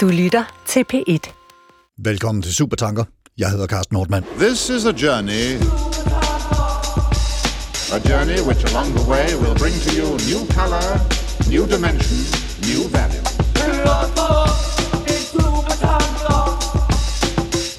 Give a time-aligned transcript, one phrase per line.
[0.00, 1.32] Du lytter til P1.
[1.98, 3.04] Velkommen til Supertanker.
[3.38, 4.24] Jeg hedder Carsten Nordmann.
[4.38, 5.44] This is a journey.
[7.96, 10.86] A journey which along the way will bring to you new color,
[11.54, 12.18] new dimension,
[12.70, 13.24] new value.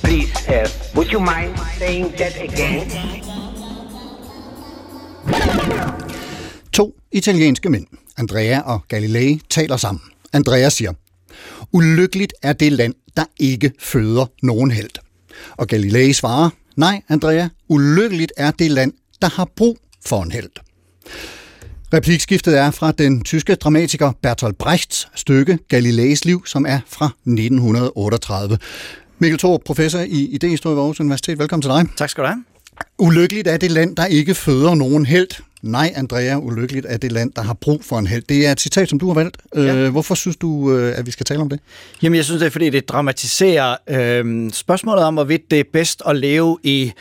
[0.04, 2.92] Please, uh, would you mind saying that again?
[6.74, 10.02] To italienske mænd, Andrea og Galilei, taler sammen.
[10.34, 10.94] Andrea siger,
[11.74, 14.92] ulykkeligt er det land, der ikke føder nogen held.
[15.52, 20.50] Og Galilei svarer, nej Andrea, ulykkeligt er det land, der har brug for en held.
[21.94, 28.58] Replikskiftet er fra den tyske dramatiker Bertolt Brechts stykke Galileis liv, som er fra 1938.
[29.20, 31.40] Mikkel Thor, professor i idehistorie ved Aarhus Universitet.
[31.40, 31.86] Velkommen til dig.
[31.98, 32.44] Tak skal du have.
[33.00, 35.30] Ulykkeligt er det land, der ikke føder nogen held.
[35.62, 38.24] Nej, Andrea, ulykkeligt er det land, der har brug for en held.
[38.30, 39.38] Det er et citat, som du har valgt.
[39.56, 39.76] Ja.
[39.76, 41.60] Øh, hvorfor synes du, øh, at vi skal tale om det?
[42.02, 46.02] Jamen, jeg synes, det er, fordi det dramatiserer øh, spørgsmålet om, hvorvidt det er bedst
[46.06, 46.92] at leve i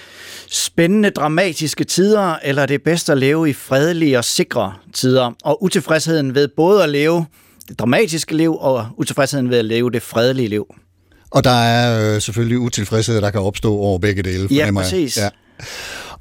[0.50, 5.33] spændende, dramatiske tider, eller det er bedst at leve i fredelige og sikre tider.
[5.45, 7.27] Og utilfredsheden ved både at leve
[7.69, 10.74] det dramatiske liv, og utilfredsheden ved at leve det fredelige liv.
[11.30, 14.48] Og der er øh, selvfølgelig utilfredshed, der kan opstå over begge dele.
[14.50, 15.17] Ja, præcis.
[15.17, 15.28] Ja.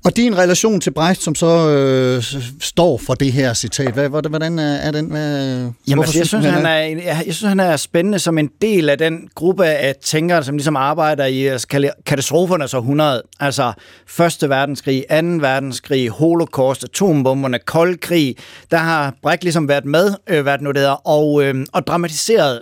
[0.06, 2.24] Og din relation til Brecht, som så øh,
[2.62, 5.06] står for det her citat, hvad, hvordan er, den?
[5.06, 8.50] Hvad, Jamen, altså, jeg, synes, han er, jeg, jeg synes, han er spændende som en
[8.62, 13.22] del af den gruppe af tænkere, som ligesom arbejder i altså, katastrofernes århundrede.
[13.40, 13.74] Altså
[14.08, 18.36] Første verdenskrig, Anden verdenskrig, Holocaust, atombomberne, koldkrig.
[18.72, 22.62] Der har Brecht ligesom været med, øh, det hedder, og, øh, og dramatiseret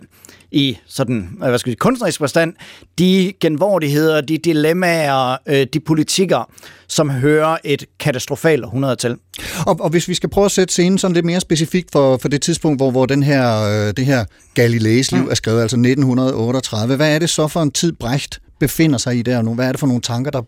[0.52, 2.54] i sådan, hvad skal vi sige, kunstnerisk forstand,
[3.00, 6.52] de genvordigheder, de dilemmaer, øh, de politikker,
[6.88, 7.27] som hører
[7.64, 9.17] et katastrofalt århundrede til.
[9.66, 12.28] Og, og hvis vi skal prøve at sætte scenen sådan lidt mere specifikt for, for
[12.28, 15.30] det tidspunkt, hvor, hvor den her, øh, det her Galileis liv mm.
[15.30, 19.22] er skrevet, altså 1938, hvad er det så for en tid Brecht befinder sig i
[19.22, 19.53] der nu?
[19.53, 20.42] Hvad er det for nogle tanker, der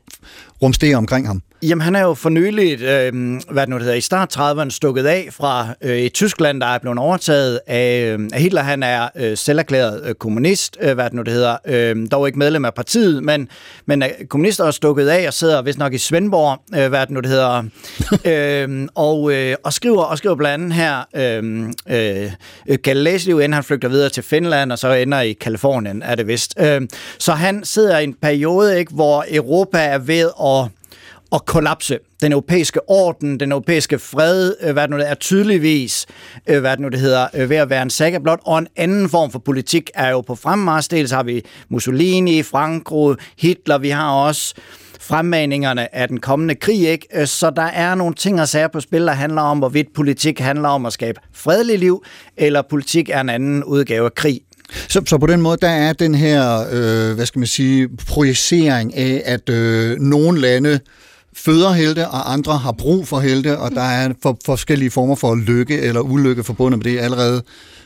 [0.62, 1.42] rumsterer omkring ham?
[1.64, 3.14] Jamen, han er jo for nyligt, øh,
[3.52, 6.80] hvad det nu hedder, i start 30'erne stukket af fra øh, et Tyskland, der er
[6.80, 8.62] blevet overtaget af, øh, af Hitler.
[8.62, 12.40] Han er øh, selverklæret øh, kommunist, øh, hvad det nu det hedder, øh, dog ikke
[12.40, 13.50] medlem af partiet, men,
[13.86, 17.10] men er kommunist og stukket af og sidder vist nok i Svendborg, øh, hvad det
[17.10, 17.64] nu det hedder,
[18.26, 22.34] øh, og, øh, og, skriver, og skriver blandt andet her øh,
[22.68, 26.28] øh, liv, inden han flygter videre til Finland, og så ender i Kalifornien, er det
[26.28, 26.54] vist.
[26.60, 26.82] Øh,
[27.18, 30.79] så han sidder i en periode, ikke, hvor Europa er ved at
[31.32, 32.00] at kollapse.
[32.22, 36.06] Den europæiske orden, den europæiske fred, øh, hvad det nu er tydeligvis,
[36.48, 38.68] øh, hvad det nu det hedder, øh, ved at være en saga blot, og en
[38.76, 40.88] anden form for politik er jo på fremmars.
[40.88, 44.54] Dels har vi Mussolini, Franco, Hitler, vi har også
[45.00, 47.28] fremmaningerne af den kommende krig, ikke?
[47.28, 50.70] Så der er nogle ting og sager på spil, der handler om, hvorvidt politik handler
[50.70, 52.04] om at skabe fredelig liv,
[52.38, 54.42] eller politik er en anden udgave af krig.
[54.88, 58.96] Så, så på den måde, der er den her, øh, hvad skal man sige, projicering
[58.98, 60.80] af, at øh, nogle lande
[61.46, 65.36] føder helte, og andre har brug for helte, og der er for, forskellige former for
[65.36, 67.44] lykke eller ulykke forbundet med det allerede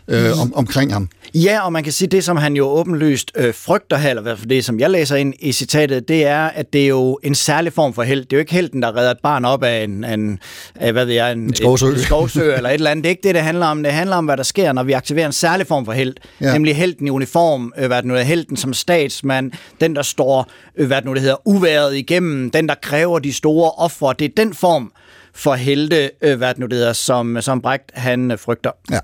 [0.07, 1.09] øh, om, omkring ham.
[1.33, 4.23] Ja, og man kan sige, det som han jo åbenlyst øh, frygter her, eller i
[4.23, 7.19] hvert fald det, som jeg læser ind i citatet, det er, at det er jo
[7.23, 8.21] en særlig form for held.
[8.21, 10.39] Det er jo ikke helten, der redder et barn op af en, en
[10.75, 11.87] af, hvad ved jeg, en, en skovsø.
[11.87, 13.03] Et, en skovsø eller et eller andet.
[13.03, 13.83] Det er ikke det, det handler om.
[13.83, 16.15] Det handler om, hvad der sker, når vi aktiverer en særlig form for held.
[16.41, 16.53] Ja.
[16.53, 20.51] Nemlig helten i uniform, øh, hvad det nu er, helten som statsmand, den, der står,
[20.77, 24.15] øh, hvad det nu det hedder, uværet igennem, den, der kræver de store ofre.
[24.19, 24.91] Det er den form
[25.35, 28.71] for helte, øh, hvad det nu det hedder, som, som Brecht han øh, frygter.
[28.91, 28.99] Ja.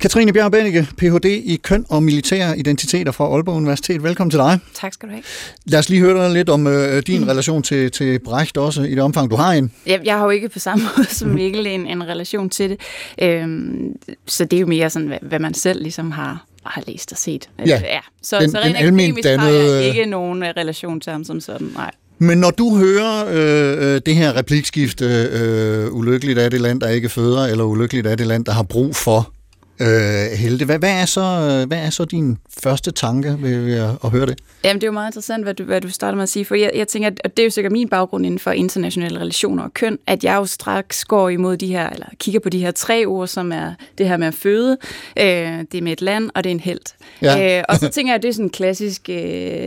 [0.00, 1.24] Katrine Bjerg Bennike, Ph.D.
[1.24, 4.02] i køn og militære identiteter fra Aalborg Universitet.
[4.02, 4.58] Velkommen til dig.
[4.74, 5.22] Tak skal du have.
[5.64, 7.26] Lad os lige høre dig lidt om øh, din mm.
[7.26, 9.72] relation til, til Brecht også, i det omfang, du har en.
[9.86, 12.80] Jeg, jeg har jo ikke på samme måde som Mikkel en, en relation til det.
[13.22, 13.92] Øhm,
[14.26, 17.18] så det er jo mere sådan, hvad, hvad man selv ligesom har, har læst og
[17.18, 17.48] set.
[17.58, 18.00] Ja, ja.
[18.22, 19.50] Så, den, så rent akademisk dannede...
[19.50, 21.90] har jeg ikke nogen relation til ham som sådan, nej.
[22.22, 26.80] Men når du hører øh, øh det her replikskift, øh, øh, ulykkeligt er det land,
[26.80, 29.32] der ikke føder, eller ulykkeligt er det land, der har brug for
[29.82, 30.64] øh, helte.
[30.64, 31.20] Hvad, hvad, er så,
[31.68, 34.38] hvad er så din første tanke ved, ved at, at høre det?
[34.64, 36.54] Jamen, det er jo meget interessant, hvad du, hvad du starter med at sige, for
[36.54, 39.74] jeg, jeg tænker, at det er jo sikkert min baggrund inden for internationale relationer og
[39.74, 43.06] køn, at jeg jo straks går imod de her, eller kigger på de her tre
[43.06, 44.76] ord, som er det her med at føde,
[45.16, 46.80] øh, det er med et land, og det er en held.
[47.22, 47.58] Ja.
[47.58, 49.12] Øh, og så tænker jeg, at det er sådan klassiske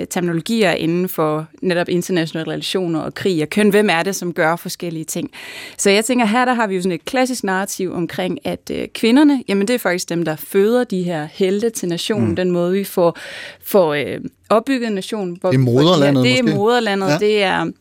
[0.02, 3.70] øh, terminologier inden for netop internationale relationer og krig og køn.
[3.70, 5.32] Hvem er det, som gør forskellige ting?
[5.78, 8.88] Så jeg tænker, her der har vi jo sådan et klassisk narrativ omkring, at øh,
[8.94, 12.36] kvinderne, jamen det er faktisk dem, der føder de her helte til nationen, mm.
[12.36, 13.18] den måde vi får,
[13.64, 14.20] får øh,
[14.50, 15.38] opbygget en nation.
[15.42, 16.56] Hvor, det er moderlandet Det er måske?
[16.56, 17.18] moderlandet, ja.
[17.18, 17.72] det er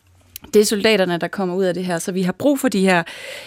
[0.54, 1.98] det er soldaterne, der kommer ud af det her.
[1.98, 3.02] Så vi har brug for de her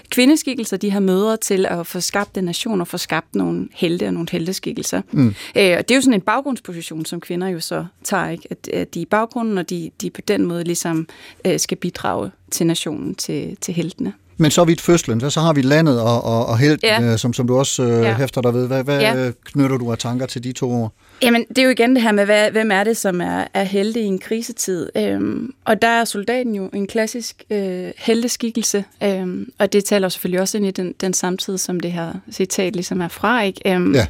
[0.10, 4.08] kvindeskikkelser, de her mødre til at få skabt en nation og få skabt nogle helte
[4.08, 5.02] og nogle helteskikkelser.
[5.12, 5.28] Mm.
[5.28, 8.48] Øh, og det er jo sådan en baggrundsposition, som kvinder jo så tager, ikke?
[8.50, 11.08] At, at de er i baggrunden, og de, de på den måde ligesom
[11.46, 14.14] øh, skal bidrage til nationen, til, til heltene.
[14.38, 17.02] Men så er vi et fødslen, så har vi landet og, og, og held, ja.
[17.02, 18.14] øh, som, som du også øh, ja.
[18.14, 18.68] hæfter dig ved.
[18.68, 19.32] Hvad, hvad ja.
[19.46, 20.94] knytter du af tanker til de to ord?
[21.22, 23.64] Jamen, det er jo igen det her med, hvad, hvem er det, som er, er
[23.64, 24.90] helte i en krisetid.
[24.98, 30.42] Øhm, og der er soldaten jo en klassisk øh, helteskikkelse, øhm, og det taler selvfølgelig
[30.42, 33.44] også ind i den, den samtid, som det her citat ligesom er fra.
[33.44, 33.74] Ikke?
[33.74, 34.08] Øhm, ja.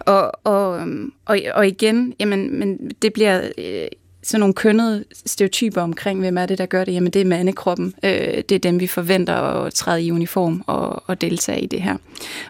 [0.00, 0.86] og, og,
[1.26, 3.40] og, og igen, jamen, men det bliver...
[3.58, 3.86] Øh,
[4.26, 6.92] sådan nogle kønnede stereotyper omkring, hvem er det, der gør det?
[6.92, 7.94] Jamen, det er mandekroppen.
[8.02, 8.10] Øh,
[8.48, 11.96] det er dem, vi forventer at træde i uniform og, og deltage i det her.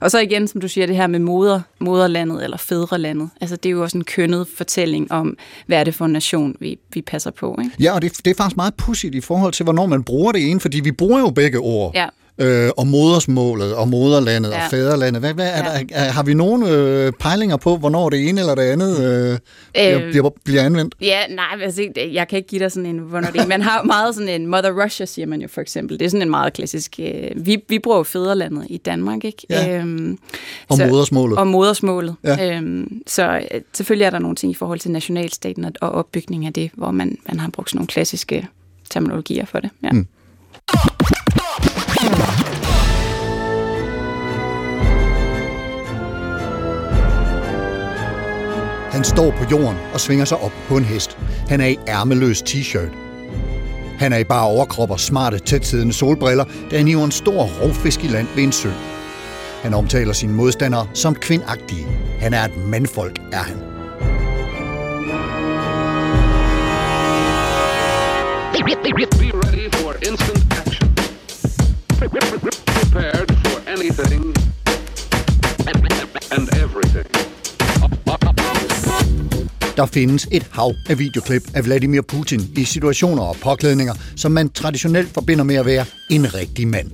[0.01, 3.31] Og så igen, som du siger, det her med moder, moderlandet eller fædrelandet.
[3.41, 5.37] Altså, det er jo også en kønnet fortælling om,
[5.67, 7.59] hvad er det for en nation, vi, vi passer på.
[7.65, 7.77] Ikke?
[7.81, 10.51] Ja, og det, det er faktisk meget pudsigt i forhold til, hvornår man bruger det
[10.51, 11.95] ene, fordi vi bruger jo begge ord.
[11.95, 12.09] Ja
[12.39, 14.65] øh, og modersmålet og moderlandet ja.
[14.65, 15.23] og fædrelandet.
[15.23, 15.63] Hvad, hvad, er ja.
[15.63, 19.39] der, er, har vi nogle øh, pejlinger på, hvornår det ene eller det andet øh,
[19.73, 20.95] bliver, øh, bliver, bliver anvendt?
[21.01, 23.49] Ja, nej, altså, jeg kan ikke give dig sådan en, hvornår det.
[23.49, 25.99] Man har meget sådan en Mother Russia, siger man jo for eksempel.
[25.99, 27.01] Det er sådan en meget klassisk...
[27.03, 29.47] Øh, vi, vi bruger fædrelandet i Danmark, ikke?
[29.51, 29.79] Ja.
[29.79, 30.19] Øhm,
[30.69, 31.39] og så, modersmålet.
[31.39, 32.15] Og modersmålet.
[32.25, 32.57] Ja.
[32.57, 36.47] Øhm, så øh, selvfølgelig er der nogle ting i forhold til nationalstaten og, og opbygning
[36.47, 38.49] af det, hvor man, man har brugt sådan nogle klassiske
[38.91, 39.71] terminologier for det.
[39.83, 39.91] Ja.
[39.91, 40.07] Mm.
[48.97, 51.19] Han står på jorden og svinger sig op på en hest.
[51.49, 52.97] Han er i ærmeløs t-shirt.
[53.99, 58.05] Han er i bare overkrop og smarte, tætsiddende solbriller, da han hiver en stor rovfisk
[58.05, 58.71] i land ved en sø.
[59.63, 61.87] Han omtaler sine modstandere som kvindagtige.
[62.21, 63.57] Han er et mandfolk, er han.
[69.19, 70.95] Be ready for instant action.
[72.67, 74.35] Prepared for anything
[76.33, 77.26] and everything.
[79.77, 84.49] Der findes et hav af videoklip af Vladimir Putin i situationer og påklædninger, som man
[84.49, 86.91] traditionelt forbinder med at være en rigtig mand.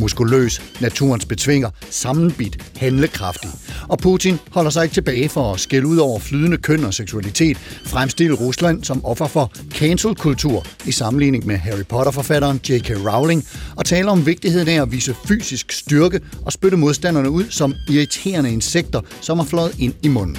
[0.00, 3.50] Muskuløs, naturens betvinger, sammenbit, handlekraftig.
[3.88, 7.56] Og Putin holder sig ikke tilbage for at skælde ud over flydende køn og seksualitet,
[7.86, 12.90] fremstille Rusland som offer for cancel-kultur i sammenligning med Harry Potter-forfatteren J.K.
[12.90, 13.44] Rowling,
[13.76, 18.52] og tale om vigtigheden af at vise fysisk styrke og spytte modstanderne ud som irriterende
[18.52, 20.38] insekter, som har flået ind i munden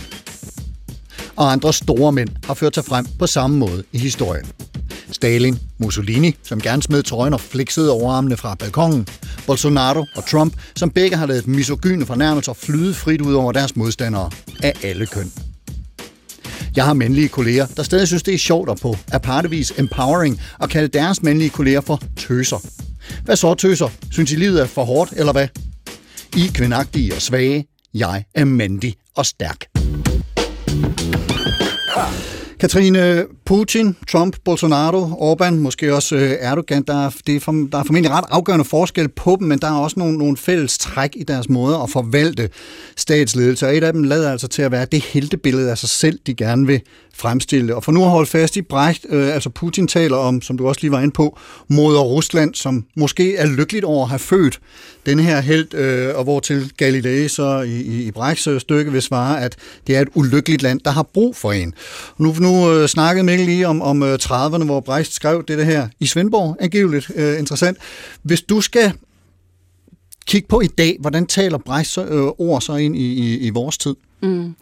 [1.42, 4.46] og andre store mænd har ført sig frem på samme måde i historien.
[5.12, 9.08] Stalin, Mussolini, som gerne smed trøjen og fliksede overarmene fra balkongen,
[9.48, 14.32] Bolsonaro og Trump, som begge har lavet misogyne fornærmelser flyde frit ud over deres modstandere
[14.64, 15.32] af alle køn.
[16.76, 20.70] Jeg har mandlige kolleger, der stadig synes, det er sjovt at på apartevis empowering og
[20.70, 22.58] kalde deres mandlige kolleger for tøser.
[23.24, 23.90] Hvad så tøser?
[24.12, 25.48] Synes I livet er for hårdt, eller hvad?
[26.38, 27.66] I er kvindagtige og svage.
[27.94, 29.71] Jeg er mandig og stærk.
[32.58, 37.78] Katrine, Putin, Trump, Bolsonaro, Orbán, måske også øh, Erdogan, der er, det er for, der
[37.78, 41.10] er formentlig ret afgørende forskel på dem, men der er også nogle, nogle fælles træk
[41.16, 42.50] i deres måde at forvalte
[42.96, 46.20] statsledelse, og et af dem lader altså til at være det heltebillede af sig selv,
[46.28, 46.82] de gerne vil
[47.14, 47.76] fremstille.
[47.76, 50.68] Og for nu at holde fast i Brecht, øh, altså Putin taler om, som du
[50.68, 54.60] også lige var inde på, moder Rusland, som måske er lykkeligt over at have født
[55.06, 58.92] den her held, øh, og hvor til Galilei så i, i, i Brechts øh, stykke
[58.92, 59.56] vil svare, at
[59.88, 61.74] det er et ulykkeligt land, der har brug for en.
[62.18, 65.88] Nu, nu øh, snakkede Mikkel lige om, om øh, 30'erne, hvor Brecht skrev det her
[66.00, 67.78] i Svendborg, angiveligt øh, interessant.
[68.24, 68.94] Hvis du skal
[70.26, 72.06] kigge på i dag, hvordan taler Brechts øh,
[72.38, 73.96] ord så ind i, i, i vores tid?
[74.22, 74.56] Mm.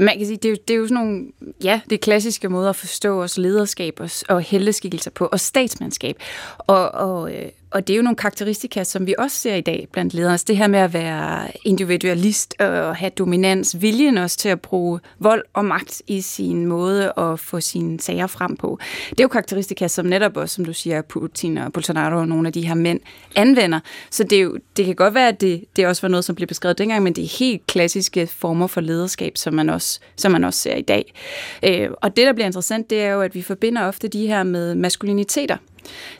[0.00, 1.26] Man kan sige, det er, jo, det er jo sådan nogle,
[1.64, 6.16] ja, det er klassiske måder at forstå os lederskab og, og heldeskikkelser på, og statsmandskab.
[6.58, 9.88] Og, og, øh, og det er jo nogle karakteristika, som vi også ser i dag
[9.92, 10.32] blandt ledere.
[10.32, 15.00] Altså det her med at være individualist og have dominans, viljen også til at bruge
[15.18, 18.78] vold og magt i sin måde at få sine sager frem på.
[19.10, 22.46] Det er jo karakteristika, som netop også, som du siger, Putin og Bolsonaro og nogle
[22.46, 23.00] af de her mænd
[23.36, 23.80] anvender.
[24.10, 26.34] Så det, er jo, det kan godt være, at det, det også var noget, som
[26.34, 30.32] blev beskrevet dengang, men det er helt klassiske former for lederskab, som man også, som
[30.32, 31.14] man også ser i dag.
[31.62, 34.42] Øh, og det, der bliver interessant, det er jo, at vi forbinder ofte de her
[34.42, 35.56] med maskuliniteter.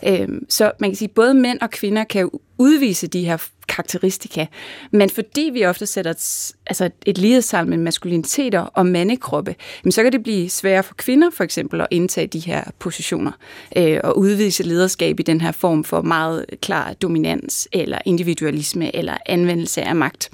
[0.06, 3.36] Øhm, så man kan sige, at både mænd og kvinder kan udvise de her
[3.68, 4.46] karakteristika,
[4.90, 9.54] men fordi vi ofte sætter et, altså et lighedstal med maskuliniteter og mandekroppe,
[9.90, 13.32] så kan det blive sværere for kvinder for eksempel at indtage de her positioner
[13.76, 19.16] øh, og udvise lederskab i den her form for meget klar dominans eller individualisme eller
[19.26, 20.30] anvendelse af magt.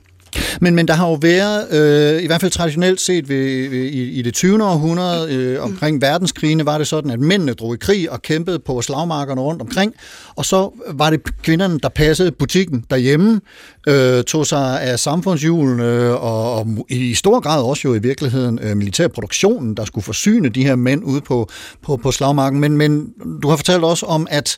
[0.61, 4.11] Men, men der har jo været, øh, i hvert fald traditionelt set ved, ved, i,
[4.11, 4.65] i det 20.
[4.65, 8.83] århundrede, øh, omkring verdenskrigene, var det sådan, at mændene drog i krig og kæmpede på
[8.83, 9.95] slagmarkerne rundt omkring,
[10.37, 13.41] og så var det kvinderne, der passede butikken derhjemme,
[13.89, 18.59] øh, tog sig af samfundshjulene, øh, og, og i stor grad også jo i virkeligheden
[18.63, 21.49] øh, militærproduktionen, der skulle forsyne de her mænd ude på,
[21.83, 22.61] på, på slagmarken.
[22.61, 24.57] Men, men du har fortalt også om, at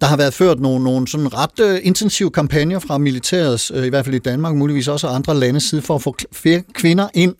[0.00, 3.88] der har været ført nogle, nogle sådan ret uh, intensive kampagner fra militærets, uh, i
[3.88, 7.34] hvert fald i Danmark, muligvis også andre landes side, for at få flere kvinder ind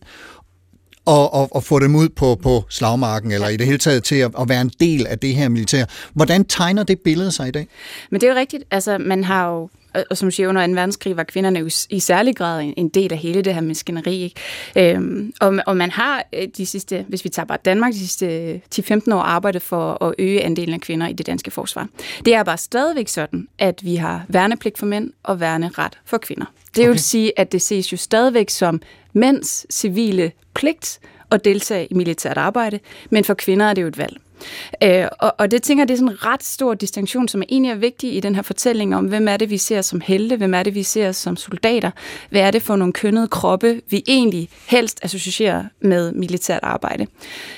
[1.06, 4.16] og, og, og få dem ud på, på slagmarken, eller i det hele taget til
[4.16, 5.84] at, at være en del af det her militær.
[6.14, 7.68] Hvordan tegner det billede sig i dag?
[8.10, 8.64] Men det er jo rigtigt.
[8.70, 9.68] Altså, man har jo
[10.10, 10.72] og som siger, under 2.
[10.72, 14.22] verdenskrig var kvinderne jo i særlig grad en del af hele det her maskineri.
[14.22, 14.94] Ikke?
[14.94, 18.60] Øhm, og, og man har øh, de sidste, hvis vi tager bare Danmark, de sidste
[18.74, 21.88] 10-15 år arbejdet for at øge andelen af kvinder i det danske forsvar.
[22.24, 26.46] Det er bare stadigvæk sådan, at vi har værnepligt for mænd og værneret for kvinder.
[26.76, 26.88] Det okay.
[26.88, 32.36] vil sige, at det ses jo stadigvæk som mænds civile pligt at deltage i militært
[32.36, 32.80] arbejde,
[33.10, 34.16] men for kvinder er det jo et valg.
[34.82, 37.46] Øh, og, og det tænker jeg, det er sådan en ret stor distinktion, som er
[37.48, 40.36] egentlig er vigtig i den her fortælling om, hvem er det, vi ser som helte,
[40.36, 41.90] hvem er det, vi ser som soldater,
[42.30, 47.06] hvad er det for nogle kønnede kroppe, vi egentlig helst associerer med militært arbejde.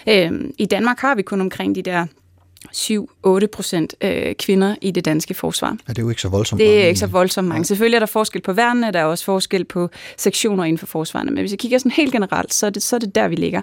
[0.08, 2.06] Øh, I Danmark har vi kun omkring de der
[2.75, 5.76] 7-8 procent øh, kvinder i det danske forsvar.
[5.88, 7.60] Ja, det er jo ikke så voldsomt Det er ikke så voldsomt mange.
[7.60, 7.64] Ja.
[7.64, 11.30] Selvfølgelig er der forskel på værnene, der er også forskel på sektioner inden for forsvarene,
[11.30, 13.37] men hvis jeg kigger sådan helt generelt, så er det, så er det der, vi
[13.37, 13.60] ligger.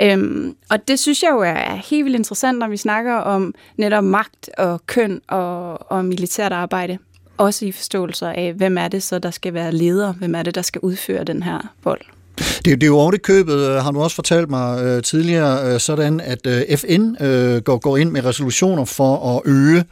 [0.00, 4.04] Øhm, og det synes jeg jo er helt vildt interessant, når vi snakker om netop
[4.04, 6.98] magt og køn og, og militært arbejde.
[7.36, 10.12] Også i forståelser af, hvem er det så, der skal være leder?
[10.12, 12.00] Hvem er det, der skal udføre den her vold?
[12.38, 15.80] Det, det er jo oven købet, øh, har du også fortalt mig øh, tidligere, øh,
[15.80, 19.84] sådan at øh, FN øh, går, går ind med resolutioner for at øge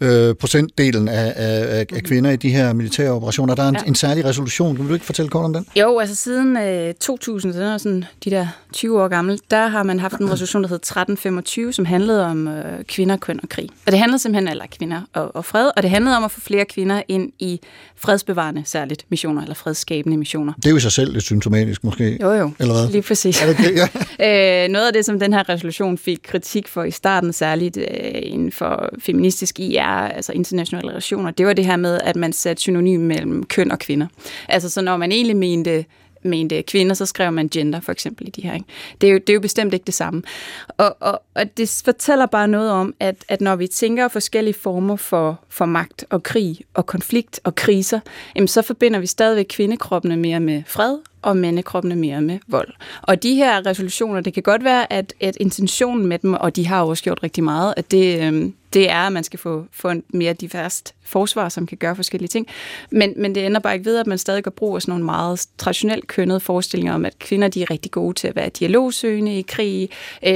[0.00, 3.54] øh, procentdelen af, af, af kvinder i de her militære operationer.
[3.54, 3.86] Der er en, ja.
[3.86, 4.76] en særlig resolution.
[4.76, 5.66] Kan du ikke fortælle kort om den?
[5.76, 9.82] Jo, altså siden øh, 2000, så er sådan de der 20 år gammel, der har
[9.82, 13.68] man haft en resolution, der hedder 1325, som handlede om øh, kvinder, køn og krig.
[13.86, 16.40] Og det handlede simpelthen, eller kvinder og, og fred, og det handlede om at få
[16.40, 17.60] flere kvinder ind i
[17.96, 20.52] fredsbevarende, særligt missioner, eller fredsskabende missioner.
[20.52, 22.18] Det er jo i sig selv lidt symptomatisk, måske.
[22.22, 22.50] Jo, jo.
[22.58, 22.88] Eller hvad?
[22.88, 23.42] Lige præcis.
[23.42, 23.88] Er det det?
[24.20, 24.64] Ja.
[24.64, 27.84] øh, noget af det, som den her resolution fik kritik for i starten, særligt øh,
[28.14, 32.60] inden for feministisk IR, altså internationale relationer, det var det her med, at man satte
[32.60, 34.06] synonym mellem køn og kvinder.
[34.48, 35.84] Altså, så når man egentlig mente
[36.26, 38.54] mente kvinder, så skrev man gender for eksempel i de her.
[38.54, 38.66] Ikke?
[39.00, 40.22] Det, er jo, det er jo bestemt ikke det samme.
[40.68, 44.96] Og, og, og det fortæller bare noget om, at, at når vi tænker forskellige former
[44.96, 48.00] for, for magt og krig og konflikt og kriser,
[48.34, 52.68] jamen så forbinder vi stadigvæk kvindekroppene mere med fred og mandekroppene mere med vold.
[53.02, 56.66] Og de her resolutioner, det kan godt være, at, at intentionen med dem, og de
[56.66, 59.88] har også gjort rigtig meget, at det, øhm, det er, at man skal få, få
[59.88, 62.46] en mere diverst forsvar, som kan gøre forskellige ting.
[62.90, 65.04] Men, men det ender bare ikke ved, at man stadig gør brug af sådan nogle
[65.04, 69.38] meget traditionelt kønnede forestillinger om, at kvinder de er rigtig gode til at være dialogsøgende
[69.38, 69.90] i krig,
[70.26, 70.32] øh,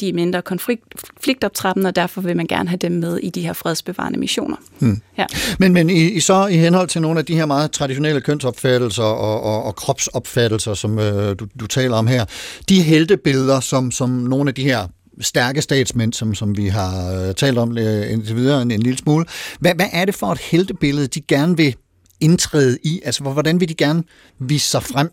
[0.00, 3.52] de er mindre konfliktoptrappende, og derfor vil man gerne have dem med i de her
[3.52, 4.56] fredsbevarende missioner.
[4.78, 5.00] Hmm.
[5.18, 5.26] Ja.
[5.58, 9.02] Men, men i, i så i henhold til nogle af de her meget traditionelle kønsopfattelser
[9.02, 10.31] og, og, og kropsopfattelser,
[10.74, 12.24] som øh, du, du taler om her,
[12.68, 14.88] de heltebilleder, som, som nogle af de her
[15.20, 18.98] stærke statsmænd, som, som vi har øh, talt om øh, indtil videre en, en lille
[18.98, 19.26] smule.
[19.60, 21.74] Hvad, hvad er det for et heltebillede, de gerne vil
[22.20, 23.00] indtræde i?
[23.04, 24.02] Altså, hvordan vil de gerne
[24.38, 25.10] vise sig frem?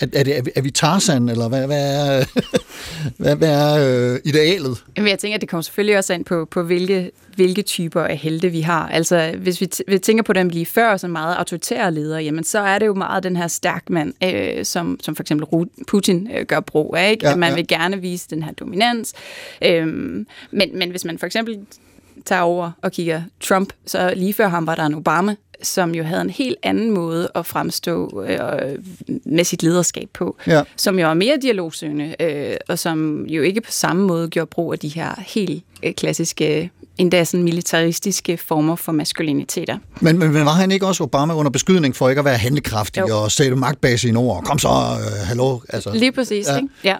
[0.00, 2.24] Er, er, det, er, vi, er vi Tarzan, eller hvad, hvad er,
[3.22, 4.84] hvad, hvad er øh, idealet?
[4.96, 8.16] Jamen, jeg tænker, at det kommer selvfølgelig også ind på, på hvilke, hvilke typer af
[8.16, 8.88] helte vi har.
[8.88, 12.58] Altså, hvis vi, vi tænker på dem lige før, som meget autoritære ledere, jamen, så
[12.58, 16.60] er det jo meget den her stærkmand, øh, som, som for eksempel Putin øh, gør
[16.60, 17.10] brug af.
[17.10, 17.26] Ikke?
[17.26, 17.54] Ja, at man ja.
[17.54, 19.14] vil gerne vise den her dominans.
[19.64, 21.58] Øh, men, men hvis man for eksempel
[22.24, 26.04] tager over og kigger Trump, så lige før ham var der en Obama, som jo
[26.04, 28.38] havde en helt anden måde at fremstå øh,
[29.24, 30.62] med sit lederskab på, ja.
[30.76, 34.72] som jo er mere dialogsøgende, øh, og som jo ikke på samme måde gjorde brug
[34.72, 39.78] af de her helt øh, klassiske endda sådan militaristiske former for maskuliniteter.
[40.00, 43.02] Men, men, men var han ikke også Obama under beskydning for ikke at være handlekraftig
[43.08, 43.22] jo.
[43.22, 44.44] og sætte magtbase i nord?
[44.44, 45.58] Kom så, øh, hallo.
[45.68, 46.56] Altså, Lige præcis, ja.
[46.56, 46.68] ikke?
[46.84, 46.96] Ja.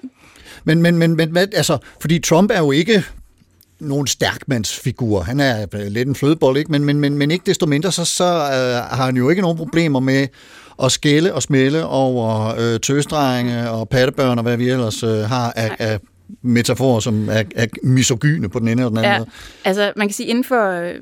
[0.65, 3.05] Men, men, men, men altså, fordi Trump er jo ikke
[3.81, 5.21] nogen stærkmandsfigur.
[5.21, 6.73] Han er lidt en flødebold, ikke?
[6.73, 9.57] Men, men, men, men ikke desto mindre, så, så uh, har han jo ikke nogen
[9.57, 10.27] problemer med
[10.83, 15.53] at skælde og smelle over uh, tøsdrenge og pattebørn og hvad vi ellers uh, har
[15.57, 15.99] af, af
[16.43, 19.31] metaforer, som er, er misogyne på den ene eller den anden Ja, måde.
[19.65, 20.95] altså man kan sige, inden for øh,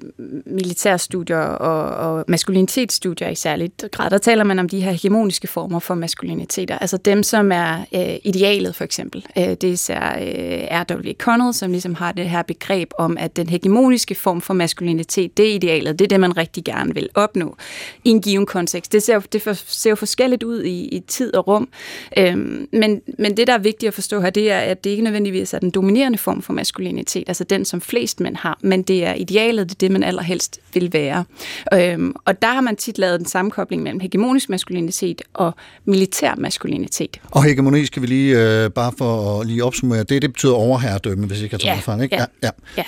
[0.47, 5.79] militærstudier og, og maskulinitetsstudier i særligt grad, der taler man om de her hegemoniske former
[5.79, 6.79] for maskuliniteter.
[6.79, 9.27] Altså dem, som er øh, idealet for eksempel.
[9.39, 11.13] Øh, det er især øh, R.W.
[11.19, 15.51] Connell, som ligesom har det her begreb om, at den hegemoniske form for maskulinitet, det
[15.51, 17.57] er idealet, det er det, man rigtig gerne vil opnå
[18.05, 18.93] i en given kontekst.
[18.93, 21.69] Det ser, jo- det for, ser jo forskelligt ud i, i tid og rum,
[22.19, 25.03] øhm, men, men det, der er vigtigt at forstå her, det er, at det ikke
[25.21, 29.05] nødvendigvis er den dominerende form for maskulinitet, altså den, som flest mænd har, men det
[29.05, 31.25] er idealet, det er det, man allerhelst vil være.
[31.75, 35.55] Øhm, og der har man tit lavet den sammenkobling mellem hegemonisk maskulinitet og
[35.85, 37.21] militær maskulinitet.
[37.31, 41.27] Og hegemoni skal vi lige, øh, bare for at lige opsummere, det, det betyder overherredømme,
[41.27, 42.17] hvis jeg tager Ja, ja, fejl, ikke?
[42.17, 42.25] ja.
[42.43, 42.51] ja.
[42.77, 42.83] Ja.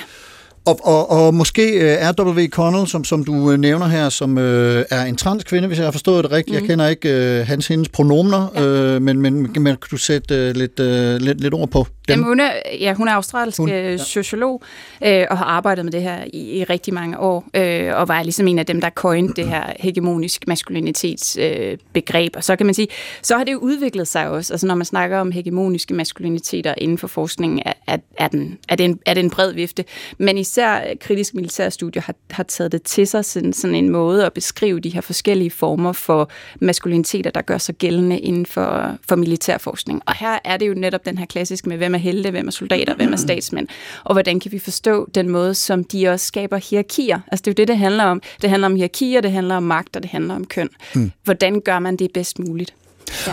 [0.68, 2.48] Og, og, og måske øh, R.W.
[2.48, 5.92] Connell, som, som du øh, nævner her, som øh, er en transkvinde, hvis jeg har
[5.92, 6.56] forstået det rigtigt.
[6.56, 6.60] Mm.
[6.60, 8.62] Jeg kender ikke øh, hans hendes pronomener, ja.
[8.64, 11.94] øh, men, men, men kan du sætte øh, lidt, øh, lidt, lidt ord på dem?
[12.08, 13.90] Jamen, hun er, ja, hun er australsk Hun- ja.
[13.90, 13.96] ja.
[13.96, 14.62] sociolog
[15.04, 18.22] øh, og har arbejdet med det her i, i rigtig mange år, øh, og var
[18.22, 21.72] ligesom en af dem, der coined det her hegemonisk maskulinitetsbegreb.
[21.72, 22.37] Øh, begreb.
[22.37, 22.88] og så kan man sige,
[23.22, 24.52] så har det jo udviklet sig også.
[24.54, 28.76] Altså når man snakker om hegemoniske maskuliniteter inden for forskningen, er, er, er, den, er,
[28.76, 29.84] det, en, er det en bred vifte.
[30.18, 34.26] Men især øh, kritisk militærstudier har, har taget det til sig sådan, sådan en måde
[34.26, 39.16] at beskrive de her forskellige former for maskuliniteter, der gør sig gældende inden for, for
[39.16, 40.02] militærforskning.
[40.06, 42.50] Og her er det jo netop den her klassiske med, hvem er helte, hvem er
[42.50, 43.68] soldater, hvem er statsmænd,
[44.04, 47.20] og hvordan kan vi forstå den måde, som de også skaber hierarkier.
[47.26, 48.22] Altså det er jo det, det handler om.
[48.42, 50.68] Det handler om hierarkier, det handler om magt, og det handler om køn.
[50.94, 51.12] Mm.
[51.24, 52.74] Hvordan gør man det bedst muligt?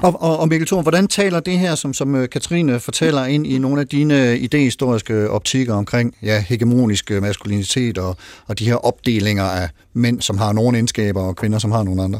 [0.03, 3.48] Og, og, og Mikkel Thorn, hvordan taler det her, som, som øh, Katrine fortæller, ind
[3.48, 8.17] i nogle af dine idehistoriske optikker omkring ja, hegemonisk øh, maskulinitet og,
[8.48, 12.03] og de her opdelinger af mænd, som har nogle egenskaber, og kvinder, som har nogle
[12.03, 12.20] andre?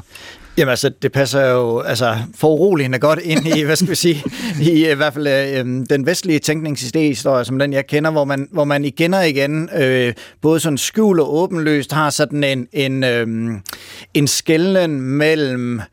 [0.58, 4.24] Jamen altså, det passer jo altså, foruroligende godt ind i, hvad skal vi sige,
[4.62, 8.64] i, i hvert fald øh, den vestlige tænkningshistorie, som den jeg kender, hvor man, hvor
[8.64, 13.28] man igen og igen, øh, både sådan skjul og åbenløst, har sådan en, en, øh,
[14.14, 15.84] en skælden mellem øh,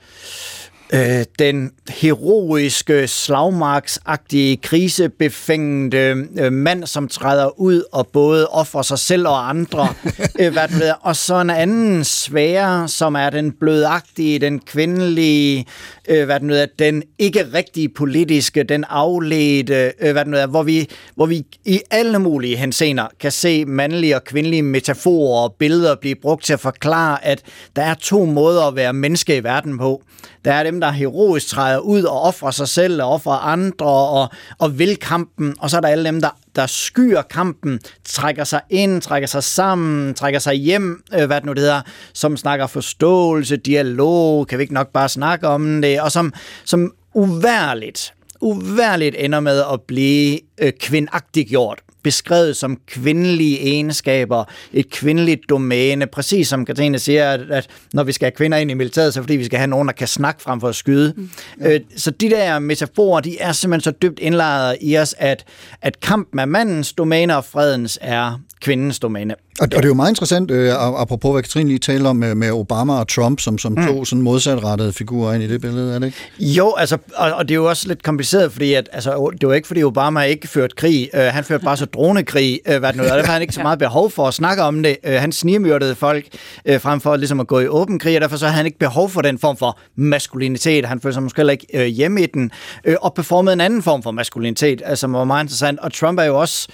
[1.38, 9.48] den heroiske, slagmarksagtige, krisebefængende øh, mand, som træder ud og både offrer sig selv og
[9.48, 9.88] andre,
[10.40, 15.66] øh, hvad det ved, og så en anden sfære, som er den blødagtige, den kvindelige,
[16.08, 20.46] øh, hvad det nu er, den ikke rigtige politiske, den afledte, øh, hvad det er,
[20.46, 25.54] hvor vi, hvor vi i alle mulige hensener kan se mandlige og kvindelige metaforer og
[25.58, 27.42] billeder blive brugt til at forklare, at
[27.76, 30.02] der er to måder at være menneske i verden på.
[30.44, 34.28] Der er dem, der heroisk træder ud og offrer sig selv og offrer andre og,
[34.58, 38.60] og vil kampen, og så er der alle dem, der, der skyer kampen, trækker sig
[38.70, 41.82] ind, trækker sig sammen, trækker sig hjem, øh, hvad det nu det hedder,
[42.12, 46.32] som snakker forståelse, dialog, kan vi ikke nok bare snakke om det, og som,
[46.64, 54.90] som uværligt, uværligt ender med at blive øh, kvindagtigt gjort beskrevet som kvindelige egenskaber, et
[54.90, 58.74] kvindeligt domæne, præcis som Katrine siger, at, at når vi skal have kvinder ind i
[58.74, 61.14] militæret, så er fordi vi skal have nogen, der kan snakke frem for at skyde.
[61.16, 61.30] Mm.
[61.60, 65.44] Øh, så de der metaforer, de er simpelthen så dybt indlejret i os, at,
[65.82, 69.34] at kampen er mandens domæne, og fredens er kvindens domæne.
[69.60, 72.34] Og, og det er jo meget interessant, øh, apropos hvad Katrine lige talte om med,
[72.34, 73.86] med Obama og Trump, som, som mm.
[73.86, 76.18] to sådan modsatrettede figurer ind i det billede, er det ikke?
[76.38, 79.54] Jo, altså, og, og det er jo også lidt kompliceret, fordi at, altså, det var
[79.54, 81.10] ikke, fordi Obama ikke førte krig.
[81.14, 83.16] Uh, han førte bare så dronekrig, uh, hvad det nu er.
[83.16, 84.96] Der har han ikke så meget behov for at snakke om det.
[85.06, 86.24] Uh, han snirmyrdede folk
[86.70, 88.78] uh, frem for ligesom at gå i åben krig, og derfor så har han ikke
[88.78, 90.86] behov for den form for maskulinitet.
[90.86, 92.50] Han følte sig måske heller ikke uh, hjemme i den,
[92.88, 95.80] uh, og performede en anden form for maskulinitet, altså, som var meget interessant.
[95.80, 96.68] Og Trump er jo også,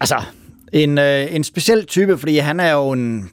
[0.00, 0.16] altså,
[0.72, 3.30] en, øh, en speciel type, fordi han er jo en...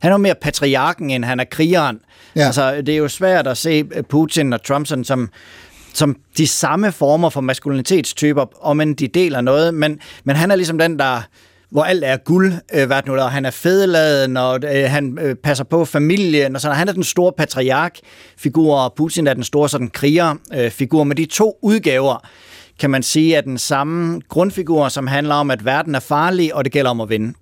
[0.00, 1.98] Han er jo mere patriarken, end han er krigeren.
[2.36, 2.46] Ja.
[2.46, 5.28] Altså, det er jo svært at se Putin og Trump sådan som,
[5.94, 10.56] som de samme former for maskulinitetstyper, om end de deler noget, men, men han er
[10.56, 11.22] ligesom den, der
[11.70, 15.18] hvor alt er guld, øh, hvad nu er, og han er fedeladen, og øh, han
[15.20, 16.76] øh, passer på familien, og sådan.
[16.76, 21.58] Han er den store patriark-figur, og Putin er den store sådan kriger-figur, men de to
[21.62, 22.26] udgaver,
[22.80, 26.64] kan man sige, er den samme grundfigur, som handler om, at verden er farlig, og
[26.64, 27.34] det gælder om at vinde.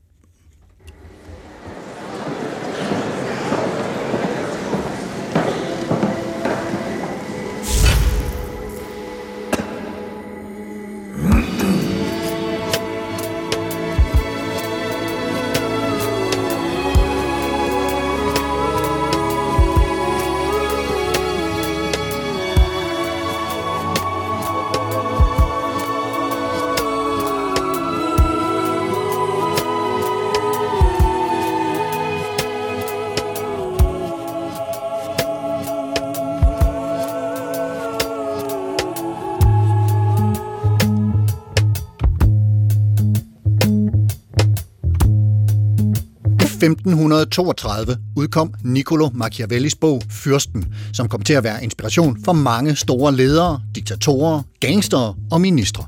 [46.62, 53.16] 1532 udkom Niccolo Machiavellis bog Fyrsten, som kom til at være inspiration for mange store
[53.16, 55.86] ledere, diktatorer, gangstere og ministre.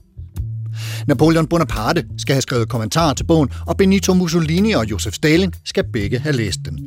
[1.06, 5.85] Napoleon Bonaparte skal have skrevet kommentarer til bogen, og Benito Mussolini og Josef Stalin skal
[5.92, 6.78] begge have læst den.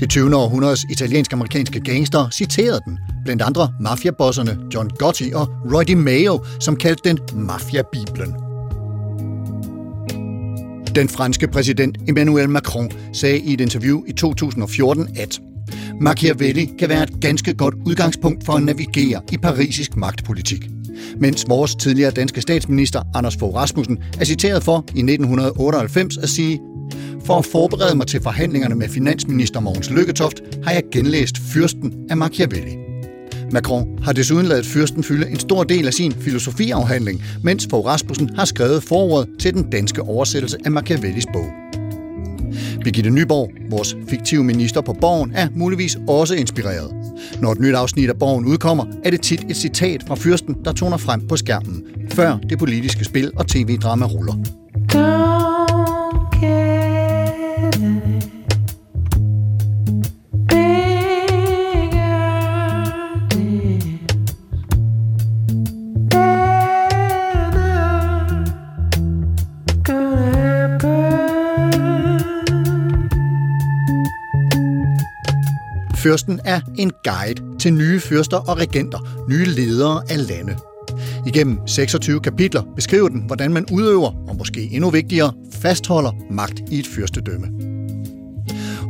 [0.00, 0.36] Det 20.
[0.36, 7.08] århundredes italiensk-amerikanske gangster citerede den, blandt andre mafiabosserne John Gotti og Roy Mayo, som kaldte
[7.08, 8.47] den Mafia-biblen.
[10.94, 15.40] Den franske præsident Emmanuel Macron sagde i et interview i 2014, at
[16.00, 20.68] Machiavelli kan være et ganske godt udgangspunkt for at navigere i parisisk magtpolitik.
[21.16, 26.60] Mens vores tidligere danske statsminister Anders Fogh Rasmussen er citeret for i 1998 at sige,
[27.24, 32.16] for at forberede mig til forhandlingerne med finansminister Mogens Lykketoft, har jeg genlæst Fyrsten af
[32.16, 32.87] Machiavelli.
[33.52, 38.30] Macron har desuden lavet Fyrsten fylde en stor del af sin filosofiafhandling, mens Fogh Rasmussen
[38.36, 41.46] har skrevet forordet til den danske oversættelse af Machiavellis bog.
[42.84, 46.90] Birgitte Nyborg, vores fiktive minister på Borgen, er muligvis også inspireret.
[47.40, 50.72] Når et nyt afsnit af Borgen udkommer, er det tit et citat fra fyrsten, der
[50.72, 54.57] toner frem på skærmen, før det politiske spil og tv-drama ruller.
[76.08, 80.56] Fyrsten er en guide til nye fyrster og regenter, nye ledere af lande.
[81.26, 86.78] Igennem 26 kapitler beskriver den, hvordan man udøver, og måske endnu vigtigere, fastholder magt i
[86.78, 87.46] et fyrstedømme.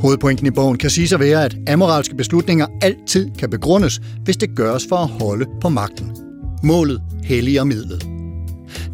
[0.00, 4.54] Hovedpointen i bogen kan sige at være, at amoralske beslutninger altid kan begrundes, hvis det
[4.57, 6.16] gøres for at holde på magten.
[6.62, 8.07] Målet helliger midlet.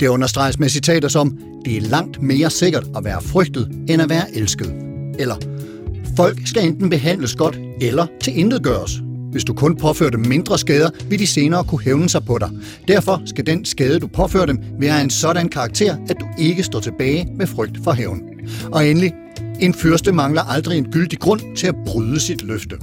[0.00, 4.10] Det understreges med citater som, det er langt mere sikkert at være frygtet, end at
[4.10, 4.74] være elsket.
[5.18, 5.36] Eller,
[6.16, 9.00] folk skal enten behandles godt, eller tilintetgøres.
[9.32, 12.50] Hvis du kun påfører dem mindre skader, vil de senere kunne hævne sig på dig.
[12.88, 16.62] Derfor skal den skade, du påfører dem, være af en sådan karakter, at du ikke
[16.62, 18.22] står tilbage med frygt for hævn.
[18.72, 19.12] Og endelig,
[19.60, 22.76] en fyrste mangler aldrig en gyldig grund til at bryde sit løfte.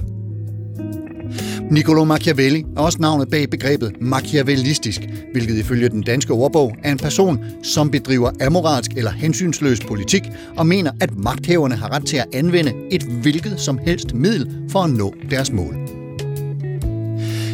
[1.72, 5.00] Niccolo Machiavelli er også navnet bag begrebet machiavellistisk,
[5.32, 10.22] hvilket ifølge den danske ordbog er en person, som bedriver amoralsk eller hensynsløs politik
[10.56, 14.80] og mener, at magthaverne har ret til at anvende et hvilket som helst middel for
[14.80, 16.01] at nå deres mål.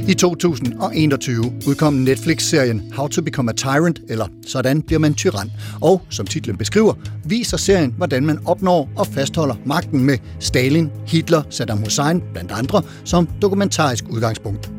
[0.09, 5.51] I 2021 udkom Netflix-serien How to Become a Tyrant, eller Sådan bliver man tyran.
[5.81, 6.95] Og, som titlen beskriver,
[7.25, 12.83] viser serien, hvordan man opnår og fastholder magten med Stalin, Hitler, Saddam Hussein blandt andre
[13.05, 14.71] som dokumentarisk udgangspunkt.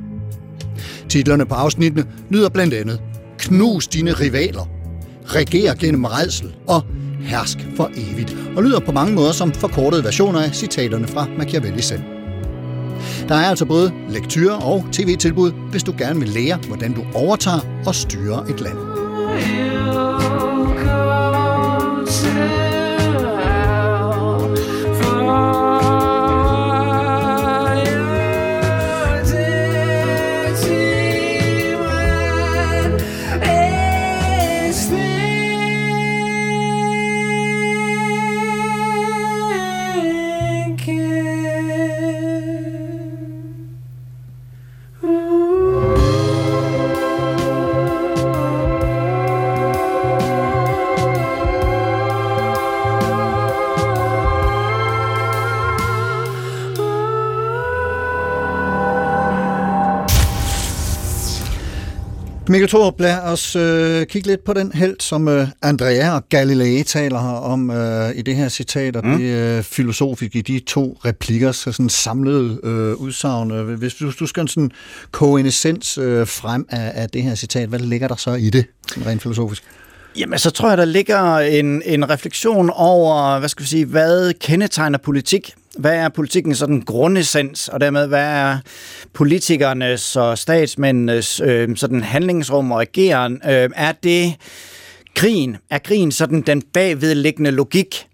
[1.09, 3.01] Titlerne på afsnittene lyder blandt andet
[3.37, 4.69] Knus dine rivaler,
[5.25, 6.83] Reger gennem redsel og
[7.21, 11.81] Hersk for evigt, og lyder på mange måder som forkortede versioner af citaterne fra Machiavelli
[11.81, 12.18] selv.
[13.27, 17.59] Der er altså både lektyrer og tv-tilbud, hvis du gerne vil lære, hvordan du overtager
[17.85, 18.77] og styrer et land.
[62.49, 66.83] Mikkel Thorup, lad os øh, kigge lidt på den held, som øh, Andrea og Galilei
[66.83, 69.17] taler her om øh, i det her citat, og mm.
[69.17, 73.51] det øh, filosofiske i de to replikker, så sådan samlede øh, udsagn.
[73.51, 74.71] Øh, Hvis du, du skal sådan
[75.11, 78.49] koge en essens øh, frem af, af det her citat, hvad ligger der så i
[78.49, 78.65] det,
[79.05, 79.63] rent filosofisk?
[80.17, 84.33] Jamen, så tror jeg, der ligger en, en refleksion over, hvad skal vi sige, hvad
[84.33, 85.53] kendetegner politik?
[85.77, 88.57] Hvad er politikens sådan grundessens, og dermed hvad er
[89.13, 93.33] politikernes og statsmændenes øh, sådan handlingsrum og ageren?
[93.33, 94.35] Øh, er det
[95.15, 95.57] krigen?
[95.69, 98.05] Er krigen sådan den bagvedliggende logik?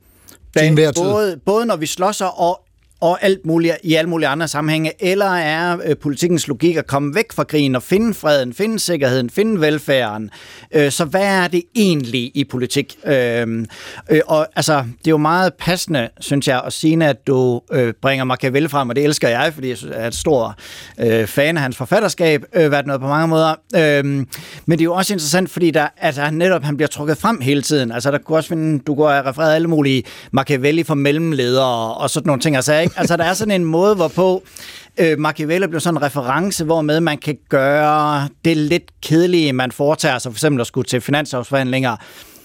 [0.93, 1.03] Tid.
[1.03, 2.59] Både, både når vi slås og
[3.01, 7.15] og alt muligt, i alle mulige andre sammenhænge, eller er øh, politikens logik at komme
[7.15, 10.29] væk fra krigen og finde freden, finde sikkerheden, finde velfærden?
[10.71, 12.97] Øh, så hvad er det egentlig i politik?
[13.05, 13.65] Øh,
[14.09, 17.93] øh, og altså, det er jo meget passende, synes jeg, at sige, at du øh,
[18.01, 20.55] bringer Machiavelli frem, og det elsker jeg, fordi jeg er et stor
[20.99, 23.55] øh, fan af hans forfatterskab, øh, været noget på mange måder.
[23.75, 24.25] Øh, men
[24.67, 27.61] det er jo også interessant, fordi der, at han netop han bliver trukket frem hele
[27.61, 27.91] tiden.
[27.91, 32.09] Altså, der kunne også finde, du går og refereret alle mulige Machiavelli for mellemledere og
[32.09, 32.55] sådan nogle ting.
[32.55, 32.99] Altså, ikke?
[32.99, 34.43] altså der er sådan en måde, hvorpå
[34.97, 40.17] øh, Machiavelli bliver sådan en reference, hvormed man kan gøre det lidt kedelige, man foretager
[40.17, 41.95] sig, for eksempel at skulle til finanslovsforhandlinger,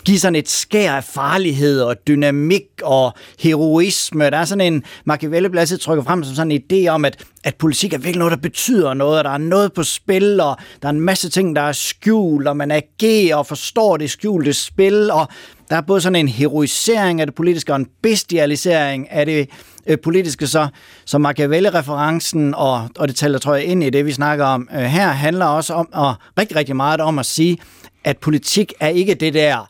[0.05, 4.31] give sådan et skær af farlighed og dynamik og heroisme.
[4.31, 7.25] Der er sådan en, Machiavelli bliver altid trykket frem som sådan en idé om, at,
[7.45, 10.57] at politik er virkelig noget, der betyder noget, og der er noget på spil, og
[10.83, 14.53] der er en masse ting, der er skjult, og man agerer og forstår det skjulte
[14.53, 15.29] spil, og
[15.71, 19.49] der er både sådan en heroisering af det politiske og en bestialisering af det
[19.87, 20.69] øh, politiske, så,
[21.05, 24.81] så Machiavelli-referencen, og, og det taler, tror jeg, ind i det, vi snakker om øh,
[24.81, 27.59] her, handler også om, og rigtig, rigtig meget om at sige,
[28.05, 29.69] at politik er ikke det der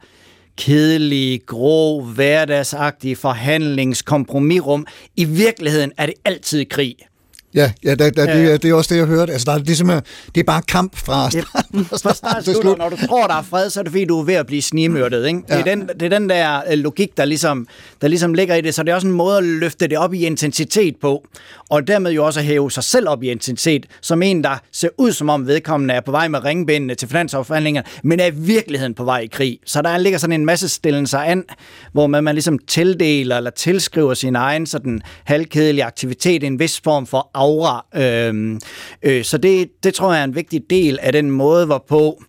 [0.60, 4.86] kedelige, grå, hverdagsagtige forhandlingskompromisrum.
[5.16, 6.96] I virkeligheden er det altid krig.
[7.54, 8.38] Ja, ja der, der, Ja.
[8.38, 9.32] det, er- det er også det, jeg hørte.
[9.32, 10.02] Altså, der er ligesom, øh,
[10.34, 11.44] det er bare kamp fra start,
[11.88, 14.04] fra Fra start til slut, når du tror, der er fred, så er det fordi,
[14.04, 15.26] du er ved at blive snigmyrdet.
[15.26, 15.42] Ikke?
[15.48, 15.56] Ja.
[15.56, 17.66] Det, er den, det er den der øh, logik, der ligesom,
[18.02, 18.74] der ligesom ligger i det.
[18.74, 21.24] Så det er også en måde at løfte det op i intensitet på.
[21.70, 24.88] Og dermed jo også at hæve sig selv op i intensitet, som en, der ser
[24.98, 28.94] ud som om vedkommende er på vej med ringbindene til finansforhandlinger, men er i virkeligheden
[28.94, 29.58] på vej i krig.
[29.66, 31.44] Så der ligger sådan en masse stillen sig an,
[31.92, 37.06] hvor man, man ligesom tildeler eller tilskriver sin egen sådan halvkedelige aktivitet en vis form
[37.06, 37.86] for aura.
[37.94, 38.60] Øhm,
[39.02, 42.22] øh, så det, det tror jeg er en vigtig del af den måde, hvorpå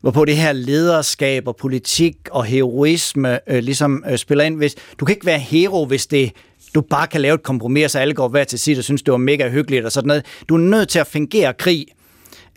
[0.00, 4.56] hvorpå det her lederskab og politik og heroisme øh, ligesom øh, spiller ind.
[4.56, 6.32] Hvis, du kan ikke være hero, hvis det
[6.74, 9.12] du bare kan lave et kompromis, så alle går hver til sit og synes, det
[9.12, 10.24] var mega hyggeligt og sådan noget.
[10.48, 11.86] Du er nødt til at fungere krig.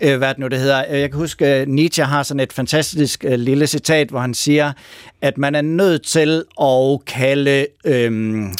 [0.01, 0.83] Øh, hvad det nu det hedder?
[0.89, 4.33] Øh, jeg kan huske, øh, Nietzsche har sådan et fantastisk øh, lille citat, hvor han
[4.33, 4.71] siger,
[5.25, 8.53] at man er nødt til at kalde, øhm,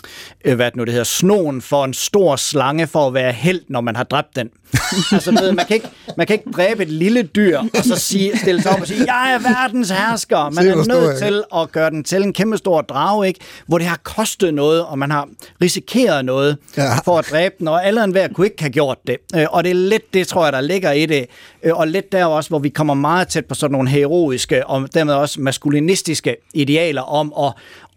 [0.46, 3.62] øh, hvad det nu det hedder, snoen for en stor slange for at være held,
[3.68, 4.50] når man har dræbt den.
[5.12, 8.38] altså, ved, man, kan ikke, man kan ikke dræbe et lille dyr, og så sige,
[8.38, 10.50] stille sig op og sige, jeg er verdens hersker.
[10.50, 13.40] Man er nødt til at gøre den til en kæmpe stor drage, ikke?
[13.68, 15.28] hvor det har kostet noget, og man har
[15.62, 16.84] risikeret noget Ja.
[16.84, 16.96] ja.
[17.06, 19.18] for at dræbe den, og alle enhver kunne ikke have gjort det.
[19.36, 21.26] Øh, Og det er lidt det, tror jeg, der ligger i det,
[21.64, 24.90] Øh, og lidt der også, hvor vi kommer meget tæt på sådan nogle heroiske, og
[24.94, 27.54] dermed også maskulinistiske idealer om at,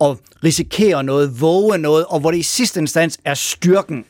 [0.09, 4.05] at risikere noget, våge noget, og hvor det i sidste instans er styrken,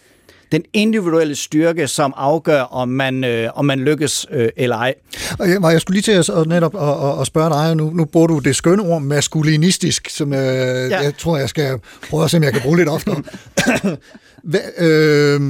[0.52, 4.94] den individuelle styrke, som afgør, om man, øh, om man lykkes øh, eller ej.
[5.38, 8.04] Og jeg, jeg skulle lige til at, netop at, at, at spørge dig, nu, nu
[8.04, 11.00] bruger du det skønne ord maskulinistisk, som øh, ja.
[11.00, 11.78] jeg tror, jeg skal
[12.10, 13.22] prøve at se, om jeg kan bruge lidt oftere.
[14.44, 15.40] Hvad, øh,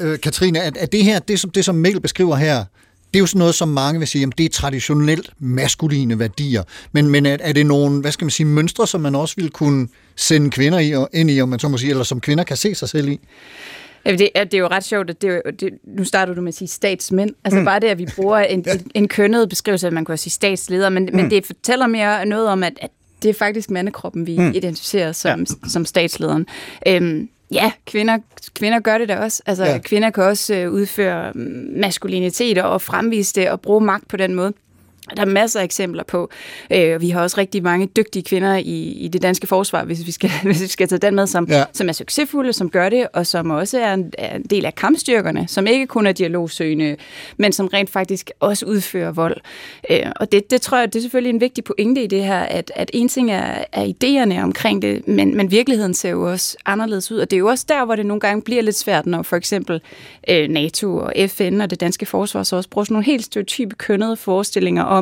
[0.00, 2.64] øh, Katrine, er, er det her, det som, det som Mikkel beskriver her,
[3.12, 6.62] det er jo sådan noget, som mange vil sige, jamen, det er traditionelt maskuline værdier.
[6.92, 9.50] Men, men er, er det nogle, hvad skal man sige, mønstre, som man også vil
[9.50, 12.44] kunne sende kvinder i, og- ind i, om man så må sige, eller som kvinder
[12.44, 13.20] kan se sig selv i?
[14.04, 16.40] Ja, det, er, det er jo ret sjovt, at det, er det, nu starter du
[16.40, 17.30] med at sige statsmænd.
[17.44, 17.64] Altså mm.
[17.64, 20.88] bare det, at vi bruger en, en, en kønnet beskrivelse, at man kunne sige statsleder,
[20.88, 21.16] men, mm.
[21.16, 22.90] men det fortæller mere noget om, at, at
[23.22, 24.52] det er faktisk mandekroppen, vi mm.
[24.54, 25.68] identificerer som, ja.
[25.68, 26.46] som statslederen.
[26.86, 28.18] Øhm, ja, kvinder,
[28.54, 29.42] kvinder gør det da også.
[29.46, 29.78] Altså, Ja.
[29.78, 31.32] kvinder kan også øh, udføre
[31.76, 34.52] maskulinitet og fremvise det og bruge magt på den måde.
[35.16, 36.30] Der er masser af eksempler på.
[36.72, 40.12] Øh, vi har også rigtig mange dygtige kvinder i, i det danske forsvar, hvis vi
[40.12, 41.64] skal, hvis vi skal tage den med, som, Ja.
[41.72, 44.74] som er succesfulde, som gør det, og som også er en, er en del af
[44.74, 46.96] kampstyrkerne, som ikke kun er dialogsøgende,
[47.36, 49.36] men som rent faktisk også udfører vold.
[49.90, 52.40] Øh, og det, det tror jeg, det er selvfølgelig en vigtig pointe i det her,
[52.40, 56.56] at, at en ting er, er idéerne omkring det, men, men virkeligheden ser jo også
[56.66, 59.06] anderledes ud, og det er jo også der, hvor det nogle gange bliver lidt svært,
[59.06, 59.80] når for eksempel
[60.28, 63.74] øh, NATO og FN og det danske forsvar så også bruger sådan nogle helt stereotype
[63.76, 64.99] kønnede forestillinger om,